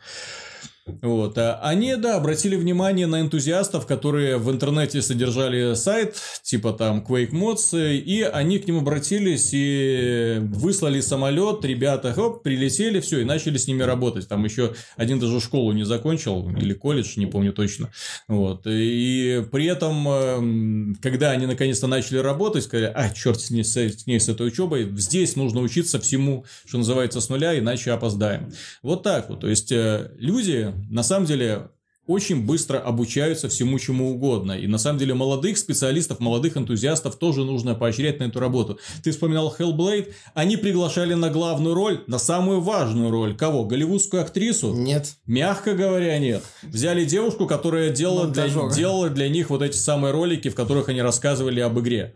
[1.03, 1.39] Вот.
[1.39, 7.31] А они, да, обратили внимание на энтузиастов, которые в интернете содержали сайт, типа там Quake
[7.31, 13.59] Mods, и они к ним обратились и выслали самолет, ребята, хоп, прилетели, все, и начали
[13.59, 14.29] с ними работать.
[14.29, 17.91] Там еще один даже школу не закончил, или колледж, не помню точно.
[18.27, 18.63] Вот.
[18.67, 24.07] И при этом, эм, когда они наконец-то начали работать, сказали, а, черт с ней, с
[24.07, 28.53] ней, с этой учебой, здесь нужно учиться всему, что называется, с нуля, иначе опоздаем.
[28.83, 29.41] Вот так вот.
[29.41, 31.71] То есть, э, люди на самом деле
[32.09, 34.53] очень быстро обучаются всему чему угодно.
[34.53, 38.81] И на самом деле молодых специалистов, молодых энтузиастов тоже нужно поощрять на эту работу.
[39.05, 43.37] Ты вспоминал Hellblade, они приглашали на главную роль, на самую важную роль.
[43.37, 43.65] Кого?
[43.67, 44.73] Голливудскую актрису?
[44.73, 45.17] Нет.
[45.27, 46.43] Мягко говоря, нет.
[46.63, 51.03] Взяли девушку, которая делала для, делала для них вот эти самые ролики, в которых они
[51.03, 52.15] рассказывали об игре.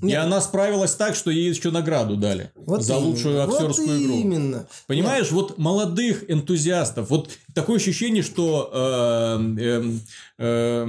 [0.00, 0.12] Нет.
[0.12, 3.06] И она справилась так, что ей еще награду дали вот за именно.
[3.06, 4.14] лучшую актерскую вот игру.
[4.20, 4.66] Именно.
[4.86, 5.32] Понимаешь, Нет.
[5.32, 9.84] вот молодых энтузиастов, вот такое ощущение, что э, э,
[10.38, 10.86] э,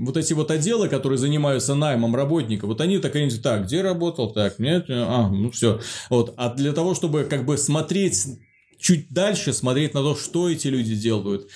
[0.00, 4.58] вот эти вот отделы, которые занимаются наймом работников, вот они так так, где работал, так,
[4.58, 5.80] нет, а, ну все,
[6.10, 8.26] вот, а для того, чтобы как бы смотреть
[8.84, 11.48] чуть дальше смотреть на то, что эти люди делают,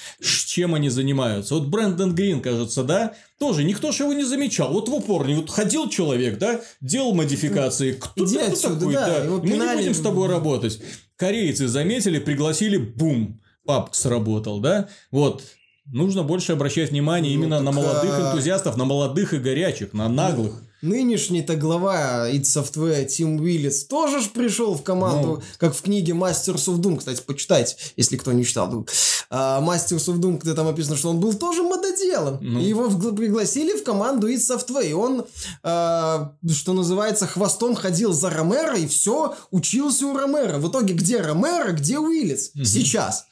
[0.46, 1.56] чем они занимаются.
[1.56, 4.72] Вот Брэндон Грин, кажется, да, тоже никто же его не замечал.
[4.72, 7.92] Вот в упор, не вот ходил человек, да, делал модификации.
[7.92, 9.30] Кто Иди ты такой, да, да.
[9.42, 10.80] мы не будем с тобой работать.
[11.16, 15.44] Корейцы заметили, пригласили, бум, папк сработал, да, вот.
[15.90, 18.30] Нужно больше обращать внимание ну, именно на молодых а...
[18.30, 20.62] энтузиастов, на молодых и горячих, на наглых.
[20.80, 25.42] Нынешний-то глава id Software Тим Уиллис тоже ж пришел в команду, ну.
[25.58, 28.86] как в книге Masters of Doom, кстати, почитайте, если кто не читал.
[29.30, 32.38] А, Masters of Doom, где там написано, что он был тоже мододелом.
[32.40, 32.60] Ну.
[32.60, 34.88] И его пригласили в команду id Software.
[34.88, 35.26] И он,
[35.64, 40.58] а, что называется, хвостом ходил за Ромеро и все учился у Ромеро.
[40.58, 42.52] В итоге где Ромеро, где Уиллис?
[42.54, 42.64] Угу.
[42.64, 43.26] Сейчас.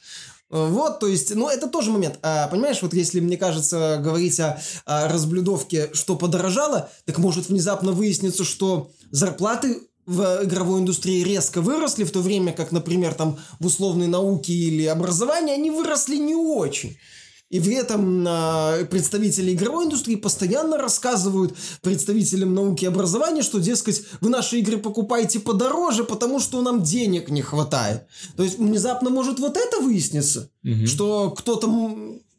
[0.49, 2.19] Вот, то есть, ну, это тоже момент.
[2.21, 7.91] А, понимаешь, вот если, мне кажется, говорить о, о разблюдовке, что подорожало, так может внезапно
[7.91, 13.65] выясниться, что зарплаты в игровой индустрии резко выросли, в то время как, например, там в
[13.65, 16.97] условной науке или образовании они выросли не очень.
[17.49, 24.03] И при этом э, представители игровой индустрии постоянно рассказывают представителям науки и образования, что, дескать,
[24.19, 28.03] вы наши игры покупаете подороже, потому что нам денег не хватает.
[28.35, 30.87] То есть внезапно может вот это выясниться, угу.
[30.87, 31.67] что кто-то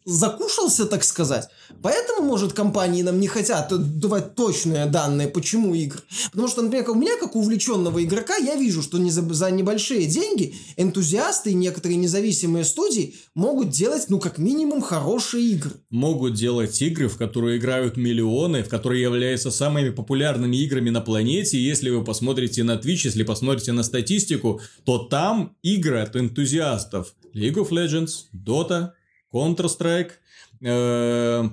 [0.09, 1.49] закушался, так сказать.
[1.83, 6.01] Поэтому, может, компании нам не хотят давать точные данные, почему игры.
[6.31, 10.07] Потому что, например, у меня, как увлеченного игрока, я вижу, что не за, за небольшие
[10.07, 15.73] деньги энтузиасты и некоторые независимые студии могут делать, ну, как минимум, хорошие игры.
[15.91, 21.61] Могут делать игры, в которые играют миллионы, в которые являются самыми популярными играми на планете.
[21.61, 27.15] Если вы посмотрите на Twitch, если посмотрите на статистику, то там игры от энтузиастов.
[27.35, 28.93] League of Legends, Dota,
[29.33, 30.13] Counter-Strike,
[30.63, 31.49] э,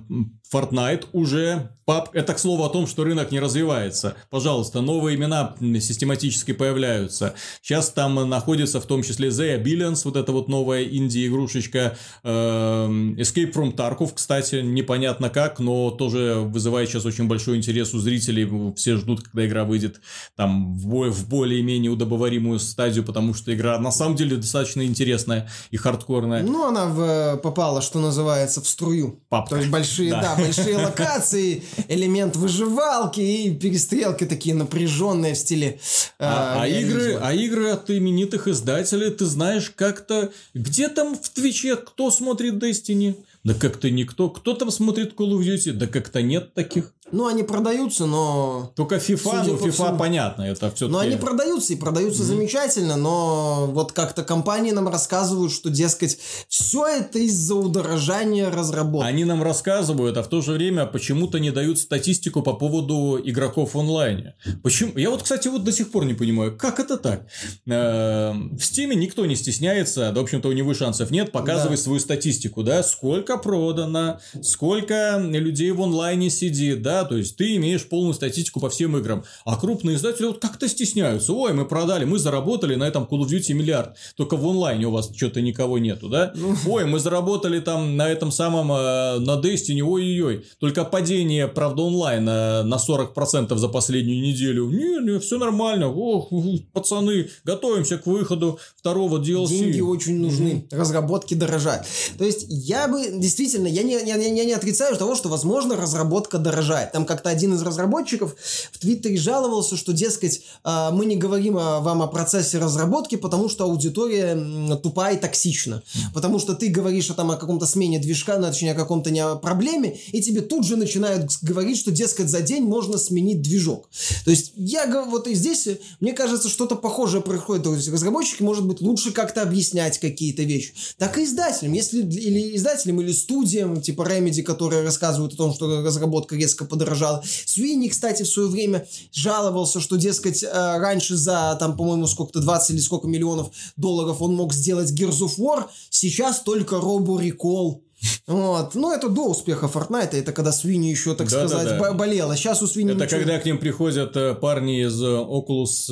[0.56, 4.16] Fortnite уже Пап, это к слову о том, что рынок не развивается.
[4.32, 7.36] Пожалуйста, новые имена систематически появляются.
[7.62, 11.96] Сейчас там находится в том числе The Billions, вот эта вот новая инди-игрушечка.
[12.24, 18.00] Эм, Escape from Tarkov, кстати, непонятно как, но тоже вызывает сейчас очень большой интерес у
[18.00, 18.74] зрителей.
[18.74, 20.02] Все ждут, когда игра выйдет
[20.36, 25.78] там в, в более-менее удобоваримую стадию, потому что игра на самом деле достаточно интересная и
[25.78, 26.42] хардкорная.
[26.42, 29.22] Ну, она в, попала, что называется, в струю.
[29.30, 29.52] Папка.
[29.52, 35.80] То есть большие, да, да большие локации элемент выживалки и перестрелки такие напряженные в стиле.
[36.20, 41.76] А, а, игры, а игры от именитых издателей, ты знаешь, как-то где там в Твиче
[41.76, 43.16] кто смотрит Destiny?
[43.44, 44.32] Да как-то никто.
[44.32, 45.74] Кто там смотрит Call of Duty?
[45.74, 46.95] Да как-то нет таких.
[47.12, 48.74] Ну, они продаются, но...
[48.76, 49.98] Только FIFA, ну, FIFA всему...
[49.98, 52.26] понятно, это все Но они продаются, и продаются mm-hmm.
[52.26, 59.08] замечательно, но вот как-то компании нам рассказывают, что, дескать, все это из-за удорожания разработки.
[59.08, 63.76] Они нам рассказывают, а в то же время почему-то не дают статистику по поводу игроков
[63.76, 64.34] в онлайне.
[64.64, 64.98] Почему?
[64.98, 67.28] Я вот, кстати, вот до сих пор не понимаю, как это так?
[67.68, 71.84] Эм, в Steam никто не стесняется, да, в общем-то, у него шансов нет, показывать да.
[71.84, 77.88] свою статистику, да, сколько продано, сколько людей в онлайне сидит, да, то есть ты имеешь
[77.88, 79.24] полную статистику по всем играм.
[79.46, 81.34] А крупные издатели вот как-то стесняются.
[81.34, 83.96] Ой, мы продали, мы заработали на этом Call of Duty миллиард.
[84.16, 86.32] Только в онлайне у вас что-то никого нету, да?
[86.36, 86.56] Ну.
[86.68, 90.46] Ой, мы заработали там на этом самом, э, на Destiny, ой-ой-ой.
[90.60, 94.70] Только падение, правда, онлайна на 40% за последнюю неделю.
[94.70, 95.92] Не, не, все нормально.
[95.92, 96.32] Ох,
[96.74, 99.48] пацаны, готовимся к выходу второго DLC.
[99.48, 100.68] Деньги очень нужны.
[100.72, 101.86] Разработки дорожают.
[102.18, 106.38] То есть, я бы, действительно, я не, я, я не отрицаю того, что, возможно, разработка
[106.38, 106.92] дорожает бывает.
[106.92, 108.36] Там как-то один из разработчиков
[108.72, 113.66] в Твиттере жаловался, что, дескать, а, мы не говорим вам о процессе разработки, потому что
[113.66, 114.36] аудитория
[114.78, 115.84] тупая и токсична.
[116.14, 119.24] Потому что ты говоришь о, там, о каком-то смене движка, ну, точнее, о каком-то не
[119.36, 123.90] проблеме, и тебе тут же начинают говорить, что, дескать, за день можно сменить движок.
[124.24, 125.68] То есть, я вот и здесь,
[126.00, 127.64] мне кажется, что-то похожее происходит.
[127.64, 130.74] То есть, разработчики, может быть, лучше как-то объяснять какие-то вещи.
[130.98, 131.74] Так и издателям.
[131.74, 137.24] Если или издателям, или студиям, типа Remedy, которые рассказывают о том, что разработка резко подорожал.
[137.46, 142.72] Свинни, кстати, в свое время жаловался, что, дескать, э, раньше за, там, по-моему, сколько-то 20
[142.72, 147.82] или сколько миллионов долларов он мог сделать Gears of War, сейчас только Робо Recall.
[148.28, 148.76] Вот.
[148.76, 151.94] Ну, это до успеха Fortnite, это когда Свинни еще, так да, сказать, да, да.
[151.94, 152.36] болела.
[152.36, 153.22] Сейчас у Свинни Это ничего...
[153.22, 155.90] когда к ним приходят э, парни из э, Oculus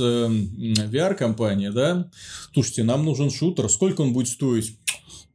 [0.91, 2.09] VR компании, да?
[2.53, 4.77] Слушайте, нам нужен шутер, сколько он будет стоить?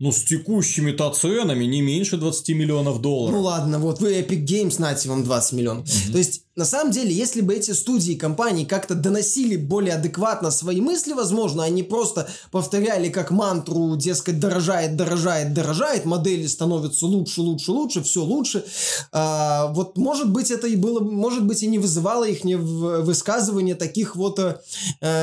[0.01, 3.37] Ну, с текущими-то ценами не меньше 20 миллионов долларов.
[3.37, 5.87] Ну ладно, вот вы Epic Games, нате вам 20 миллионов.
[5.87, 6.13] Mm-hmm.
[6.13, 10.51] То есть на самом деле, если бы эти студии и компании как-то доносили более адекватно
[10.51, 17.43] свои мысли, возможно, они просто повторяли как мантру, дескать, дорожает, дорожает, дорожает, модели становятся лучше,
[17.43, 18.65] лучше, лучше, все лучше.
[19.13, 23.77] А, вот, может быть, это и было, может быть, и не вызывало их не высказывание
[23.77, 24.59] таких вот э,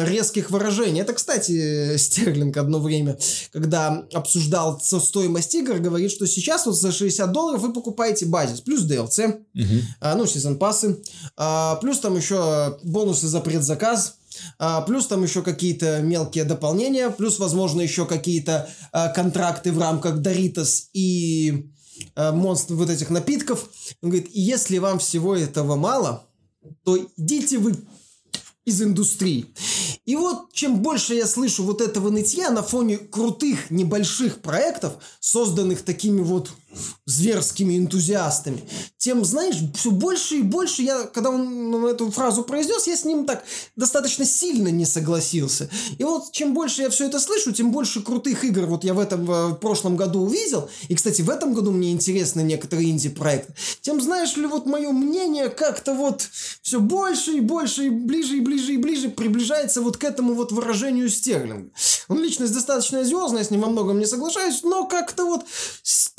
[0.06, 1.02] резких выражений.
[1.02, 3.18] Это, кстати, Стерлинг одно время,
[3.52, 8.90] когда обсуждал стоимость игр, говорит, что сейчас вот за 60 долларов вы покупаете базис, плюс
[8.90, 9.66] DLC, угу.
[10.00, 10.98] а, ну, сезон пассы,
[11.38, 14.18] а, плюс там еще бонусы за предзаказ.
[14.60, 17.10] А, плюс там еще какие-то мелкие дополнения.
[17.10, 21.72] Плюс, возможно, еще какие-то а, контракты в рамках Doritos и
[22.16, 23.70] а, монстр вот этих напитков.
[24.02, 26.26] Он говорит, если вам всего этого мало,
[26.84, 27.76] то идите вы
[28.66, 29.54] из индустрии.
[30.06, 35.84] И вот чем больше я слышу вот этого нытья на фоне крутых небольших проектов, созданных
[35.84, 36.52] такими вот
[37.06, 38.62] зверскими энтузиастами,
[38.98, 43.26] тем, знаешь, все больше и больше я, когда он эту фразу произнес, я с ним
[43.26, 43.44] так
[43.76, 45.70] достаточно сильно не согласился.
[45.98, 49.00] И вот чем больше я все это слышу, тем больше крутых игр вот я в
[49.00, 50.70] этом в прошлом году увидел.
[50.88, 53.54] И, кстати, в этом году мне интересны некоторые инди-проекты.
[53.82, 56.28] Тем, знаешь ли, вот мое мнение как-то вот
[56.62, 60.52] все больше и больше и ближе и ближе и ближе приближается вот к этому вот
[60.52, 61.70] выражению Стерлинга.
[62.08, 65.46] Он личность достаточно звездная, с ним во многом не соглашаюсь, но как-то вот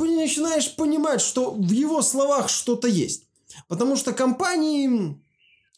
[0.05, 3.25] начинаешь понимать, что в его словах что-то есть.
[3.69, 5.19] Потому что компании,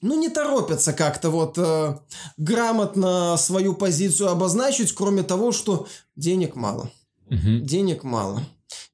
[0.01, 1.99] ну, не торопятся как-то вот э,
[2.37, 6.91] грамотно свою позицию обозначить, кроме того, что денег мало.
[7.31, 7.61] Угу.
[7.61, 8.43] Денег мало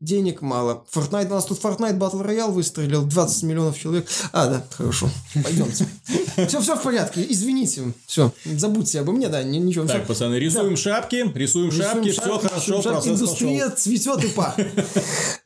[0.05, 0.85] денег мало.
[0.93, 4.07] Fortnite, у нас тут Fortnite Battle Royale выстрелил, 20 миллионов человек.
[4.33, 5.09] А, да, хорошо,
[5.43, 5.87] пойдемте.
[6.49, 7.93] Все, все в порядке, извините.
[8.07, 9.87] Все, забудьте обо мне, да, ничего.
[9.87, 14.69] Так, пацаны, рисуем шапки, рисуем шапки, все хорошо, процесс Индустрия цветет и пахнет.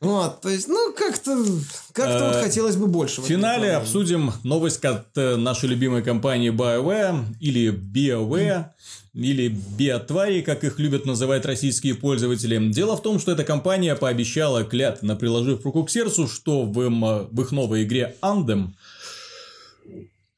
[0.01, 1.45] Вот, то есть, ну, как-то
[1.93, 3.21] как-то вот э, хотелось бы больше.
[3.21, 8.65] В финале обсудим новость от э, нашей любимой компании BioWare или BioWare
[9.13, 12.71] или биотвари, как их любят называть российские пользователи.
[12.71, 17.01] Дело в том, что эта компания пообещала клятвенно приложив руку к сердцу, что в, им,
[17.01, 18.69] в их новой игре Andem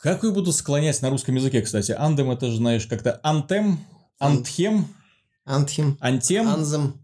[0.01, 1.91] как ее буду склонять на русском языке, кстати?
[1.91, 3.79] Андем это же, знаешь, как-то антем,
[4.19, 4.87] антхем,
[5.45, 6.95] антхем, антем, анзем.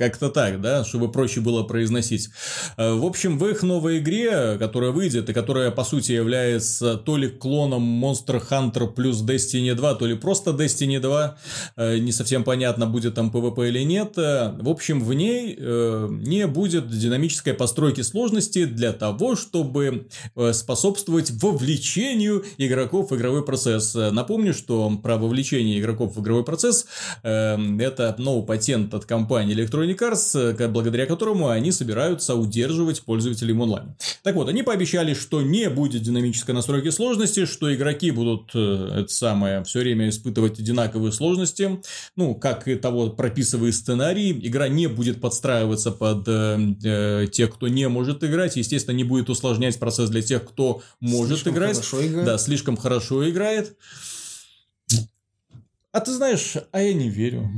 [0.00, 2.30] Как-то так, да, чтобы проще было произносить.
[2.78, 7.18] Э, в общем, в их новой игре, которая выйдет, и которая, по сути, является то
[7.18, 11.36] ли клоном Monster Hunter плюс Destiny 2, то ли просто Destiny 2,
[11.76, 14.16] э, не совсем понятно, будет там PvP или нет.
[14.16, 20.06] Э, в общем, в ней не будет динамической постройки сложности для того, чтобы
[20.52, 23.94] способствовать вовлечению игроков в игровой процесс.
[23.94, 26.86] Напомню, что про вовлечение игроков в игровой процесс
[27.22, 33.96] это новый патент от компании Electronic Electronic Arts, благодаря которому они собираются удерживать пользователей онлайн.
[34.22, 39.08] Так вот, они пообещали, что не будет динамической настройки сложности, что игроки будут э, это
[39.08, 41.80] самое все время испытывать одинаковые сложности,
[42.16, 47.68] ну, как и того прописывает сценарий, игра не будет подстраиваться под э, э, тех, кто
[47.68, 51.76] не может играть, естественно, не будет усложнять процесс для тех, кто может слишком играть.
[51.76, 52.26] Хорошо играет.
[52.26, 53.76] Да, слишком хорошо играет.
[55.92, 57.50] А ты знаешь, а я не верю.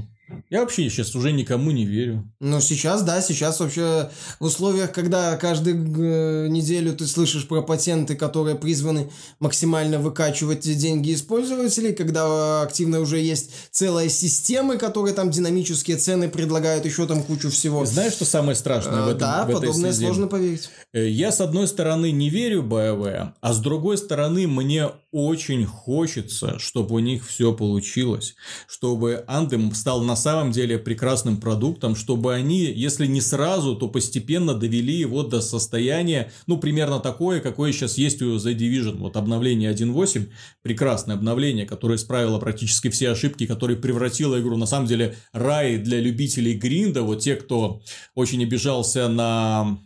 [0.51, 2.31] Я вообще сейчас уже никому не верю.
[2.41, 4.11] Ну, сейчас, да, сейчас вообще
[4.41, 9.11] в условиях, когда каждую э, неделю ты слышишь про патенты, которые призваны
[9.41, 16.29] максимально выкачивать деньги из пользователей, когда активно уже есть целая система, которые там динамические цены
[16.29, 17.85] предлагают, еще там кучу всего.
[17.85, 20.71] Знаешь, что самое страшное в этом Да, в подобное этой сложно поверить.
[20.93, 26.59] Э, я, с одной стороны, не верю BioWare, а с другой стороны, мне очень хочется,
[26.59, 28.35] чтобы у них все получилось,
[28.67, 34.55] чтобы Anthem стал на самом деле прекрасным продуктом, чтобы они, если не сразу, то постепенно
[34.55, 38.97] довели его до состояния, ну, примерно такое, какое сейчас есть у The Division.
[38.97, 40.31] Вот обновление 1.8,
[40.63, 46.01] прекрасное обновление, которое исправило практически все ошибки, которое превратило игру, на самом деле, рай для
[46.01, 47.83] любителей гринда, вот те, кто
[48.15, 49.79] очень обижался на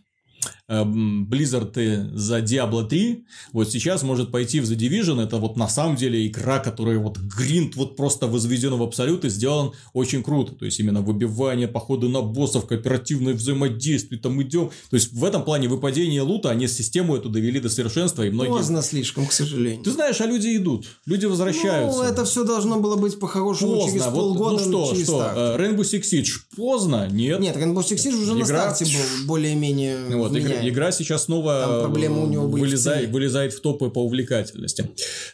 [0.69, 5.95] Blizzard за Diablo 3, вот сейчас может пойти в The Division, это вот на самом
[5.95, 10.65] деле игра, которая вот гринд вот просто возведен в абсолют и сделан очень круто, то
[10.65, 15.69] есть именно выбивание, походы на боссов, кооперативное взаимодействие, там идем, то есть в этом плане
[15.69, 18.51] выпадение лута, они систему эту довели до совершенства и многие...
[18.51, 19.85] Поздно слишком, к сожалению.
[19.85, 21.99] Ты знаешь, а люди идут, люди возвращаются.
[21.99, 25.37] Ну, это все должно было быть по-хорошему через полгода, ну что, через что, старт.
[25.37, 27.09] Э, Rainbow Six Siege поздно?
[27.09, 27.39] Нет.
[27.39, 28.41] Нет, Rainbow Six Siege уже Игра...
[28.41, 34.91] на старте был более-менее вот, игра, игра сейчас снова вылезает, вылезает в топы по увлекательности.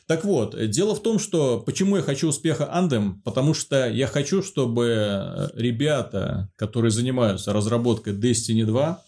[0.07, 4.43] Так вот, дело в том, что почему я хочу успеха Андем, потому что я хочу,
[4.43, 9.03] чтобы ребята, которые занимаются разработкой Destiny 2,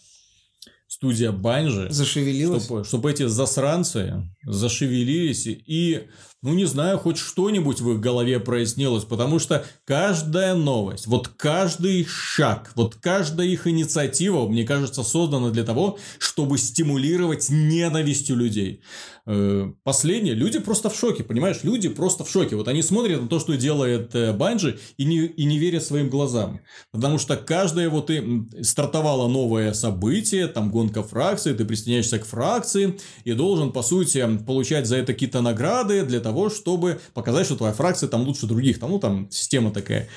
[0.86, 6.02] студия Банжи, зашевелилась, чтобы, чтобы эти засранцы зашевелились и
[6.44, 12.04] ну, не знаю, хоть что-нибудь в их голове прояснилось, потому что каждая новость, вот каждый
[12.04, 18.82] шаг, вот каждая их инициатива, мне кажется, создана для того, чтобы стимулировать ненависть у людей.
[19.26, 22.56] Э, последнее, люди просто в шоке, понимаешь, люди просто в шоке.
[22.56, 26.10] Вот они смотрят на то, что делает э, Банжи, и не, и не верят своим
[26.10, 26.60] глазам.
[26.92, 32.98] Потому что каждое вот и стартовало новое событие, там гонка фракции, ты присоединяешься к фракции,
[33.24, 37.56] и должен, по сути, получать за это какие-то награды для того, того, чтобы показать, что
[37.56, 38.80] твоя фракция там лучше других.
[38.80, 40.08] Там, ну, там система такая.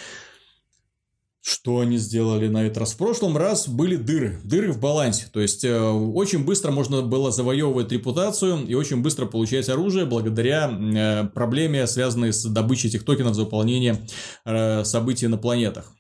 [1.41, 2.94] Что они сделали на этот раз?
[2.94, 5.27] В прошлом раз были дыры, дыры в балансе.
[5.31, 10.69] То есть, э, очень быстро можно было завоевывать репутацию и очень быстро получать оружие благодаря
[10.69, 14.02] э, проблеме, связанной с добычей этих токенов за выполнение
[14.44, 15.94] э, событий на планетах.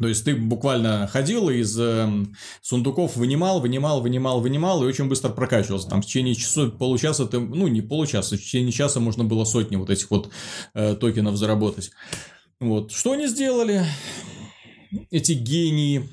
[0.00, 2.08] То есть ты буквально ходил из э,
[2.62, 5.88] сундуков, вынимал, вынимал, вынимал, вынимал и очень быстро прокачивался.
[5.88, 9.76] Там в течение часов, получаса ты, ну не получаса, в течение часа можно было сотни
[9.76, 10.30] вот этих вот
[10.72, 11.90] э, токенов заработать.
[12.60, 12.92] Вот.
[12.92, 13.84] Что они сделали?
[15.10, 16.08] Эти гении.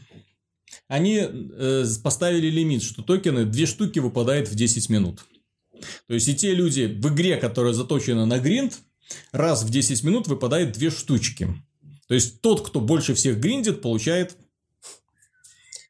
[0.90, 5.26] Они э, поставили лимит, что токены, две штуки выпадает в 10 минут.
[6.08, 8.80] То есть и те люди в игре, которая заточена на гринд,
[9.32, 11.48] раз в 10 минут выпадает две штучки.
[12.08, 14.38] То есть тот, кто больше всех гриндит, получает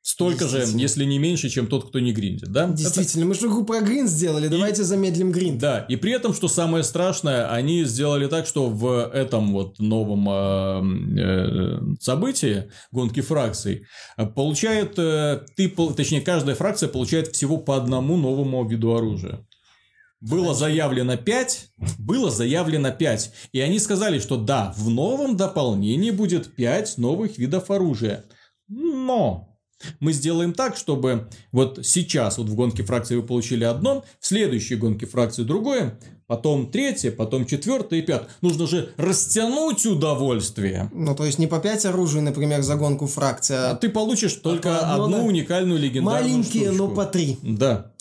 [0.07, 2.67] столько же, если не меньше, чем тот, кто не гриндит, да?
[2.69, 3.27] Действительно, Это...
[3.27, 4.85] мы же игру про гринд сделали, давайте и...
[4.85, 5.59] замедлим гринд.
[5.59, 10.27] Да, и при этом, что самое страшное, они сделали так, что в этом вот новом
[10.29, 13.85] э, э, событии гонки фракций
[14.15, 19.45] э, получает, э, ты, точнее, каждая фракция получает всего по одному новому виду оружия.
[20.19, 21.69] Было заявлено 5,
[21.99, 23.31] было заявлено 5.
[23.51, 28.25] И они сказали, что да, в новом дополнении будет 5 новых видов оружия.
[28.67, 29.57] Но
[29.99, 34.75] мы сделаем так, чтобы вот сейчас вот в гонке фракции вы получили одно, в следующей
[34.75, 38.29] гонке фракции другое, потом третье, потом четвертое и пятое.
[38.41, 40.89] Нужно же растянуть удовольствие.
[40.93, 43.71] Ну, то есть не по 5 оружий, например, за гонку фракции, а...
[43.71, 46.87] а ты получишь только одно, одну уникальную легендарную Маленькие, штучку.
[46.87, 47.37] но по три.
[47.43, 47.91] Да.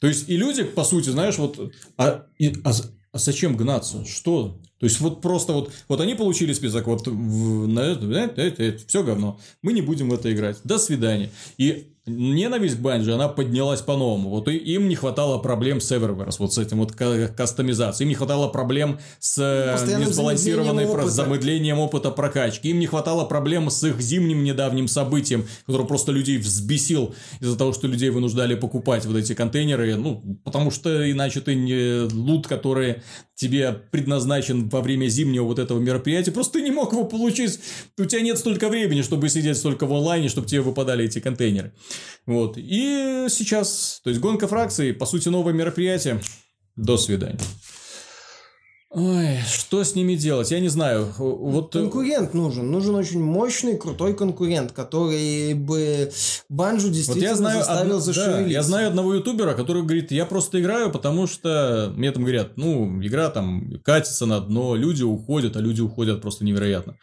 [0.00, 2.72] То есть, и люди, по сути, знаешь, вот, а, и, а,
[3.12, 4.04] а зачем гнаться?
[4.06, 4.60] Что?
[4.78, 8.62] То есть, вот просто вот, вот они получили список, вот в, на это, это, это,
[8.62, 9.38] это, все говно.
[9.62, 10.58] Мы не будем в это играть.
[10.64, 11.30] До свидания.
[11.58, 14.30] И ненависть Банжи, она поднялась по-новому.
[14.30, 18.06] Вот им не хватало проблем с Eververse, вот с этим вот кастомизацией.
[18.06, 21.08] Им не хватало проблем с э, Постоянным несбалансированной опыта.
[21.08, 22.70] замедлением опыта прокачки.
[22.70, 27.72] Им не хватало проблем с их зимним недавним событием, который просто людей взбесил из-за того,
[27.72, 29.96] что людей вынуждали покупать вот эти контейнеры.
[29.96, 33.02] Ну, потому что иначе ты не лут, который
[33.34, 37.58] тебе предназначен во время зимнего вот этого мероприятия, просто ты не мог его получить.
[37.98, 41.72] У тебя нет столько времени, чтобы сидеть столько в онлайне, чтобы тебе выпадали эти контейнеры.
[42.26, 42.54] Вот.
[42.56, 46.20] И сейчас, то есть гонка фракций, по сути, новое мероприятие.
[46.76, 47.38] До свидания.
[48.92, 50.50] Ой, что с ними делать?
[50.50, 51.06] Я не знаю.
[51.16, 51.76] Вот...
[51.76, 52.72] Э, конкурент нужен.
[52.72, 56.10] Нужен очень мощный, крутой конкурент, который бы
[56.48, 58.02] Банжу действительно вот я знаю заставил од...
[58.02, 58.42] зашевелиться.
[58.42, 62.56] Да, я знаю одного ютубера, который говорит, я просто играю, потому что мне там говорят,
[62.56, 66.96] ну, игра там катится на дно, люди уходят, а люди уходят просто невероятно.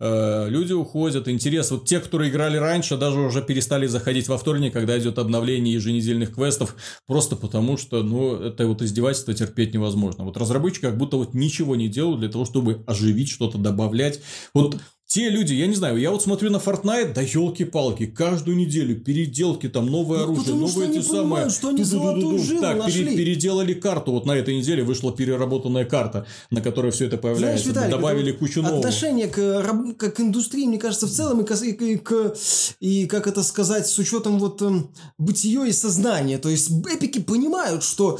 [0.00, 1.70] Э, люди уходят, интерес.
[1.70, 6.34] Вот те, которые играли раньше, даже уже перестали заходить во вторник, когда идет обновление еженедельных
[6.34, 6.76] квестов,
[7.06, 10.24] просто потому что, ну, это вот издевательство терпеть невозможно.
[10.24, 14.20] Вот разработчики как будто вот ничего не делают для того, чтобы оживить что-то, добавлять.
[14.54, 14.76] Вот
[15.06, 19.68] те люди, я не знаю, я вот смотрю на Fortnite, да елки-палки, каждую неделю переделки,
[19.68, 21.48] там новое ну, оружие, новые эти самые.
[21.48, 23.04] Что они золотую жилу Так, нашли.
[23.04, 24.10] Пере, переделали карту.
[24.10, 27.62] Вот на этой неделе вышла переработанная карта, на которой все это появляется.
[27.62, 28.80] Знаешь, Виталий, Добавили кучу нового.
[28.80, 32.36] Отношение к, к, к индустрии, мне кажется, в целом, и, к, и, к,
[32.80, 36.38] и как это сказать, с учетом вот эм, бытие и сознания.
[36.38, 38.18] То есть эпики понимают, что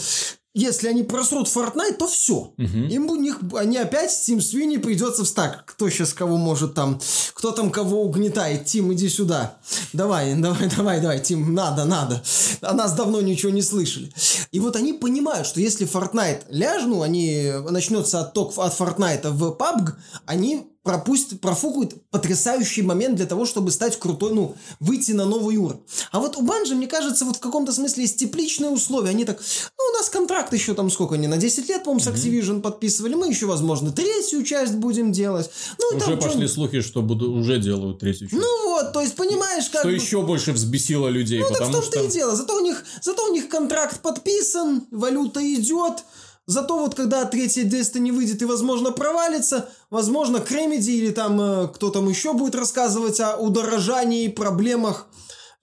[0.57, 2.55] если они просрут Fortnite, то все.
[2.57, 2.79] Угу.
[2.89, 5.65] Им у них, они опять Тим Свини придется в стак.
[5.67, 6.99] Кто сейчас кого может там,
[7.35, 8.65] кто там кого угнетает.
[8.65, 9.59] Тим, иди сюда.
[9.93, 12.23] Давай, давай, давай, давай, Тим, надо, надо.
[12.63, 14.11] О нас давно ничего не слышали.
[14.51, 19.93] И вот они понимают, что если Fortnite ляжну, они начнется отток от Fortnite в PUBG,
[20.25, 25.81] они пропустит, профукают потрясающий момент для того, чтобы стать крутой, ну, выйти на новый уровень.
[26.13, 29.11] А вот у Банжи, мне кажется, вот в каком-то смысле есть тепличные условия.
[29.11, 29.41] Они так,
[29.77, 32.61] ну, у нас контракт еще там сколько, не на 10 лет, по-моему, с Activision mm-hmm.
[32.61, 33.15] подписывали.
[33.15, 35.51] Мы еще, возможно, третью часть будем делать.
[35.81, 36.49] Ну, уже пошли чем...
[36.49, 38.41] слухи, что буду, уже делают третью часть.
[38.41, 39.81] Ну вот, то есть, понимаешь, как...
[39.81, 39.95] Что бы...
[39.95, 42.09] еще больше взбесило людей, ну, потому так в том-то что...
[42.09, 42.37] и дело.
[42.37, 46.05] Зато у, них, зато у них контракт подписан, валюта идет,
[46.47, 51.91] Зато вот когда третья Destiny выйдет и, возможно, провалится, возможно, Кремеди или там э, кто
[51.91, 55.09] там еще будет рассказывать о удорожании, проблемах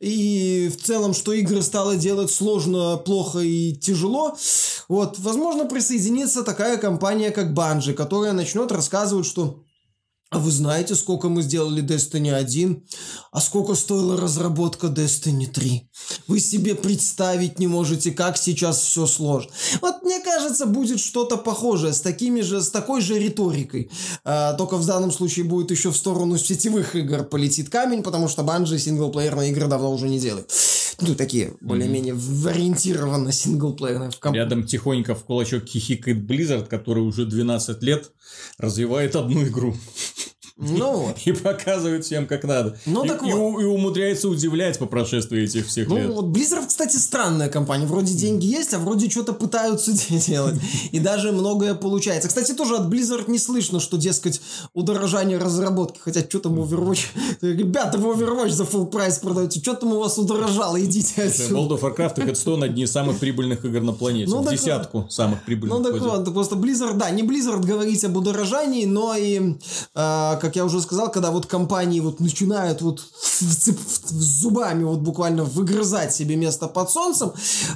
[0.01, 4.35] и в целом, что игры стало делать сложно, плохо и тяжело.
[4.89, 9.62] Вот, возможно, присоединится такая компания, как Bungie, которая начнет рассказывать, что
[10.33, 12.83] а вы знаете, сколько мы сделали Destiny 1?
[13.31, 15.89] А сколько стоила разработка Destiny 3?
[16.27, 19.51] Вы себе представить не можете, как сейчас все сложно.
[19.81, 23.91] Вот мне кажется, будет что-то похожее, с такими же, с такой же риторикой.
[24.23, 28.41] А, только в данном случае будет еще в сторону сетевых игр полетит камень, потому что
[28.43, 30.51] Bungie синглплеерные игры давно уже не делает.
[31.01, 32.49] Ну, такие более-менее mm-hmm.
[32.49, 34.11] ориентированно синглплеерные.
[34.11, 34.35] В комп...
[34.35, 38.11] Рядом тихонько в кулачок хихикает Blizzard, который уже 12 лет
[38.57, 39.75] развивает одну игру.
[40.57, 41.17] Ну вот.
[41.25, 42.77] И показывают всем как надо.
[42.85, 43.59] Ну и, так и, вот.
[43.61, 46.09] и умудряется удивлять по прошествии этих всех Ну, лет.
[46.09, 47.85] вот Blizzard, кстати, странная компания.
[47.85, 49.91] Вроде деньги есть, а вроде что-то пытаются
[50.27, 50.55] делать.
[50.91, 52.27] И даже многое получается.
[52.27, 54.41] Кстати, тоже от Blizzard не слышно, что, дескать,
[54.73, 55.99] удорожание разработки.
[55.99, 57.05] Хотя, что там Overwatch?
[57.41, 59.59] Ребята, в Overwatch за full прайс продаете.
[59.59, 60.79] Что там у вас удорожало?
[60.83, 61.55] Идите отсюда.
[61.55, 64.29] World of Warcraft и Headstone одни из самых прибыльных игр на планете.
[64.29, 65.79] Ну, в десятку самых прибыльных.
[65.79, 69.55] Ну так вот, просто Blizzard, да, не Blizzard говорить об удорожании, но и,
[69.95, 73.01] э, как я уже сказал, когда вот компании вот начинают вот
[73.39, 77.31] зубами вот буквально выгрызать себе место под солнцем,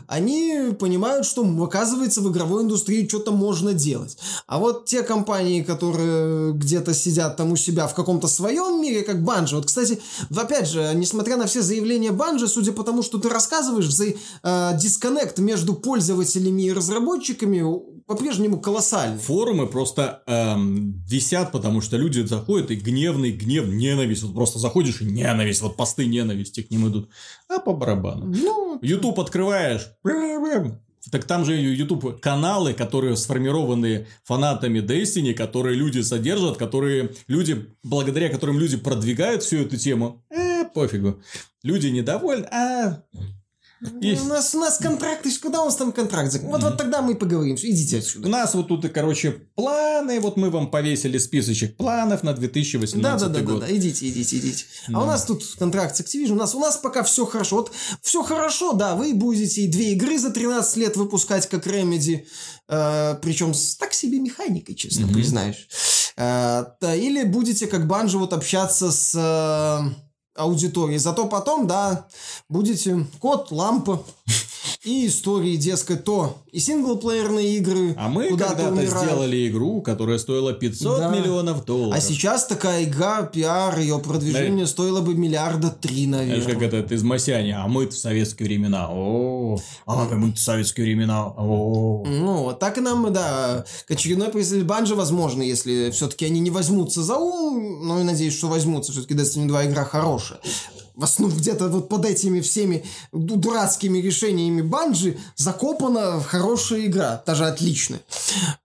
[0.06, 4.18] они понимают, что оказывается в игровой индустрии что-то можно делать.
[4.48, 9.23] А вот те компании, которые где-то сидят там у себя в каком-то своем мире, как
[9.23, 10.02] Банжи, вот, кстати,
[10.35, 14.77] опять же, несмотря на все заявления Банжи, судя по тому, что ты рассказываешь, вза- э,
[14.77, 17.61] дисконнект между пользователями и разработчиками
[18.07, 19.19] по-прежнему колоссальный.
[19.19, 24.23] Форумы просто эм, висят, потому что люди заходят и гневный гнев, ненависть.
[24.23, 27.09] Вот просто заходишь и ненависть, вот посты ненависти к ним идут.
[27.49, 28.25] А по барабану.
[28.25, 29.89] Ну, YouTube открываешь.
[31.11, 38.29] Так там же YouTube каналы, которые сформированы фанатами Destiny, которые люди содержат, которые люди, благодаря
[38.29, 40.25] которым люди продвигают всю эту тему.
[40.29, 41.21] Э, пофигу.
[41.63, 43.03] Люди недовольны, а...
[44.01, 46.35] И у нас, у нас контракт, еще куда у нас там контракт?
[46.41, 47.55] Вот, вот тогда мы и поговорим.
[47.61, 48.27] Идите у отсюда.
[48.29, 50.19] нас вот тут, короче, планы.
[50.19, 53.59] Вот мы вам повесили списочек планов на 2018 Да, да, да, да, год.
[53.61, 54.65] да, идите, идите, идите.
[54.87, 54.99] А Да.
[55.01, 57.57] у нас тут контракт с Activision, у нас, у нас пока все хорошо.
[57.57, 57.71] Вот
[58.01, 62.25] все хорошо, да, вы будете и две игры за 13 лет выпускать, как Remedy,
[62.67, 65.13] причем с так себе механикой, честно Мгм.
[65.13, 65.67] признаюсь.
[66.17, 70.06] Э, да, или будете, как Банжи, вот общаться с э,
[70.38, 70.99] аудиторией.
[70.99, 72.05] Зато потом, да,
[72.49, 73.99] будете код, лампа
[74.88, 80.99] и истории, дескать, то и синглплеерные игры А мы когда-то сделали игру, которая стоила 500
[80.99, 81.09] Да.
[81.09, 81.95] миллионов долларов.
[81.95, 86.53] А сейчас такая игра, пиар, ее продвижение стоило бы миллиарда три, Знаешь, наверное.
[86.53, 88.88] как это, ты из Масяни, а мы в советские времена.
[88.89, 91.27] О, а мы в советские времена.
[91.27, 92.03] О.
[92.07, 96.49] Ну, вот так и нам, да, к очередной представитель Банжи, возможно, если все-таки они не
[96.49, 100.39] возьмутся за ум, но и надеюсь, что возьмутся, все-таки Destiny 2 игра хорошая.
[100.97, 107.45] В основном где-то вот под этими всеми ду- дурацкими решениями Банжи закопана хорошая игра, даже
[107.45, 108.01] отличная.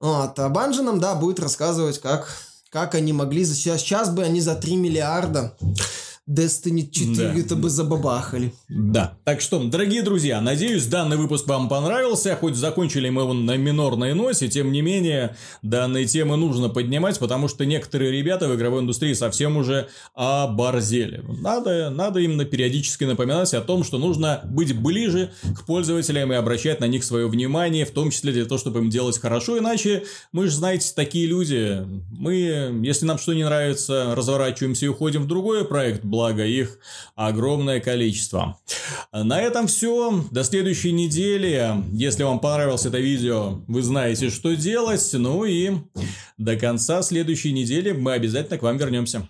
[0.00, 2.34] Вот, а Банжи нам, да, будет рассказывать, как,
[2.70, 5.54] как они могли, сейчас, сейчас бы они за 3 миллиарда
[6.30, 8.54] Destiny 4-то бы забабахали.
[8.68, 9.18] Да.
[9.24, 12.36] Так что, дорогие друзья, надеюсь, данный выпуск вам понравился.
[12.36, 17.48] Хоть закончили мы его на минорной носе, тем не менее, данные темы нужно поднимать, потому
[17.48, 21.24] что некоторые ребята в игровой индустрии совсем уже оборзели.
[21.40, 26.78] Надо, надо именно периодически напоминать о том, что нужно быть ближе к пользователям и обращать
[26.78, 29.58] на них свое внимание, в том числе для того, чтобы им делать хорошо.
[29.58, 31.84] Иначе мы же, знаете, такие люди.
[32.12, 36.78] Мы, если нам что не нравится, разворачиваемся и уходим в другой проект, благо их
[37.16, 38.60] огромное количество.
[39.12, 40.24] На этом все.
[40.30, 41.74] До следующей недели.
[41.90, 45.08] Если вам понравилось это видео, вы знаете, что делать.
[45.14, 45.72] Ну и
[46.36, 49.26] до конца следующей недели мы обязательно к вам вернемся.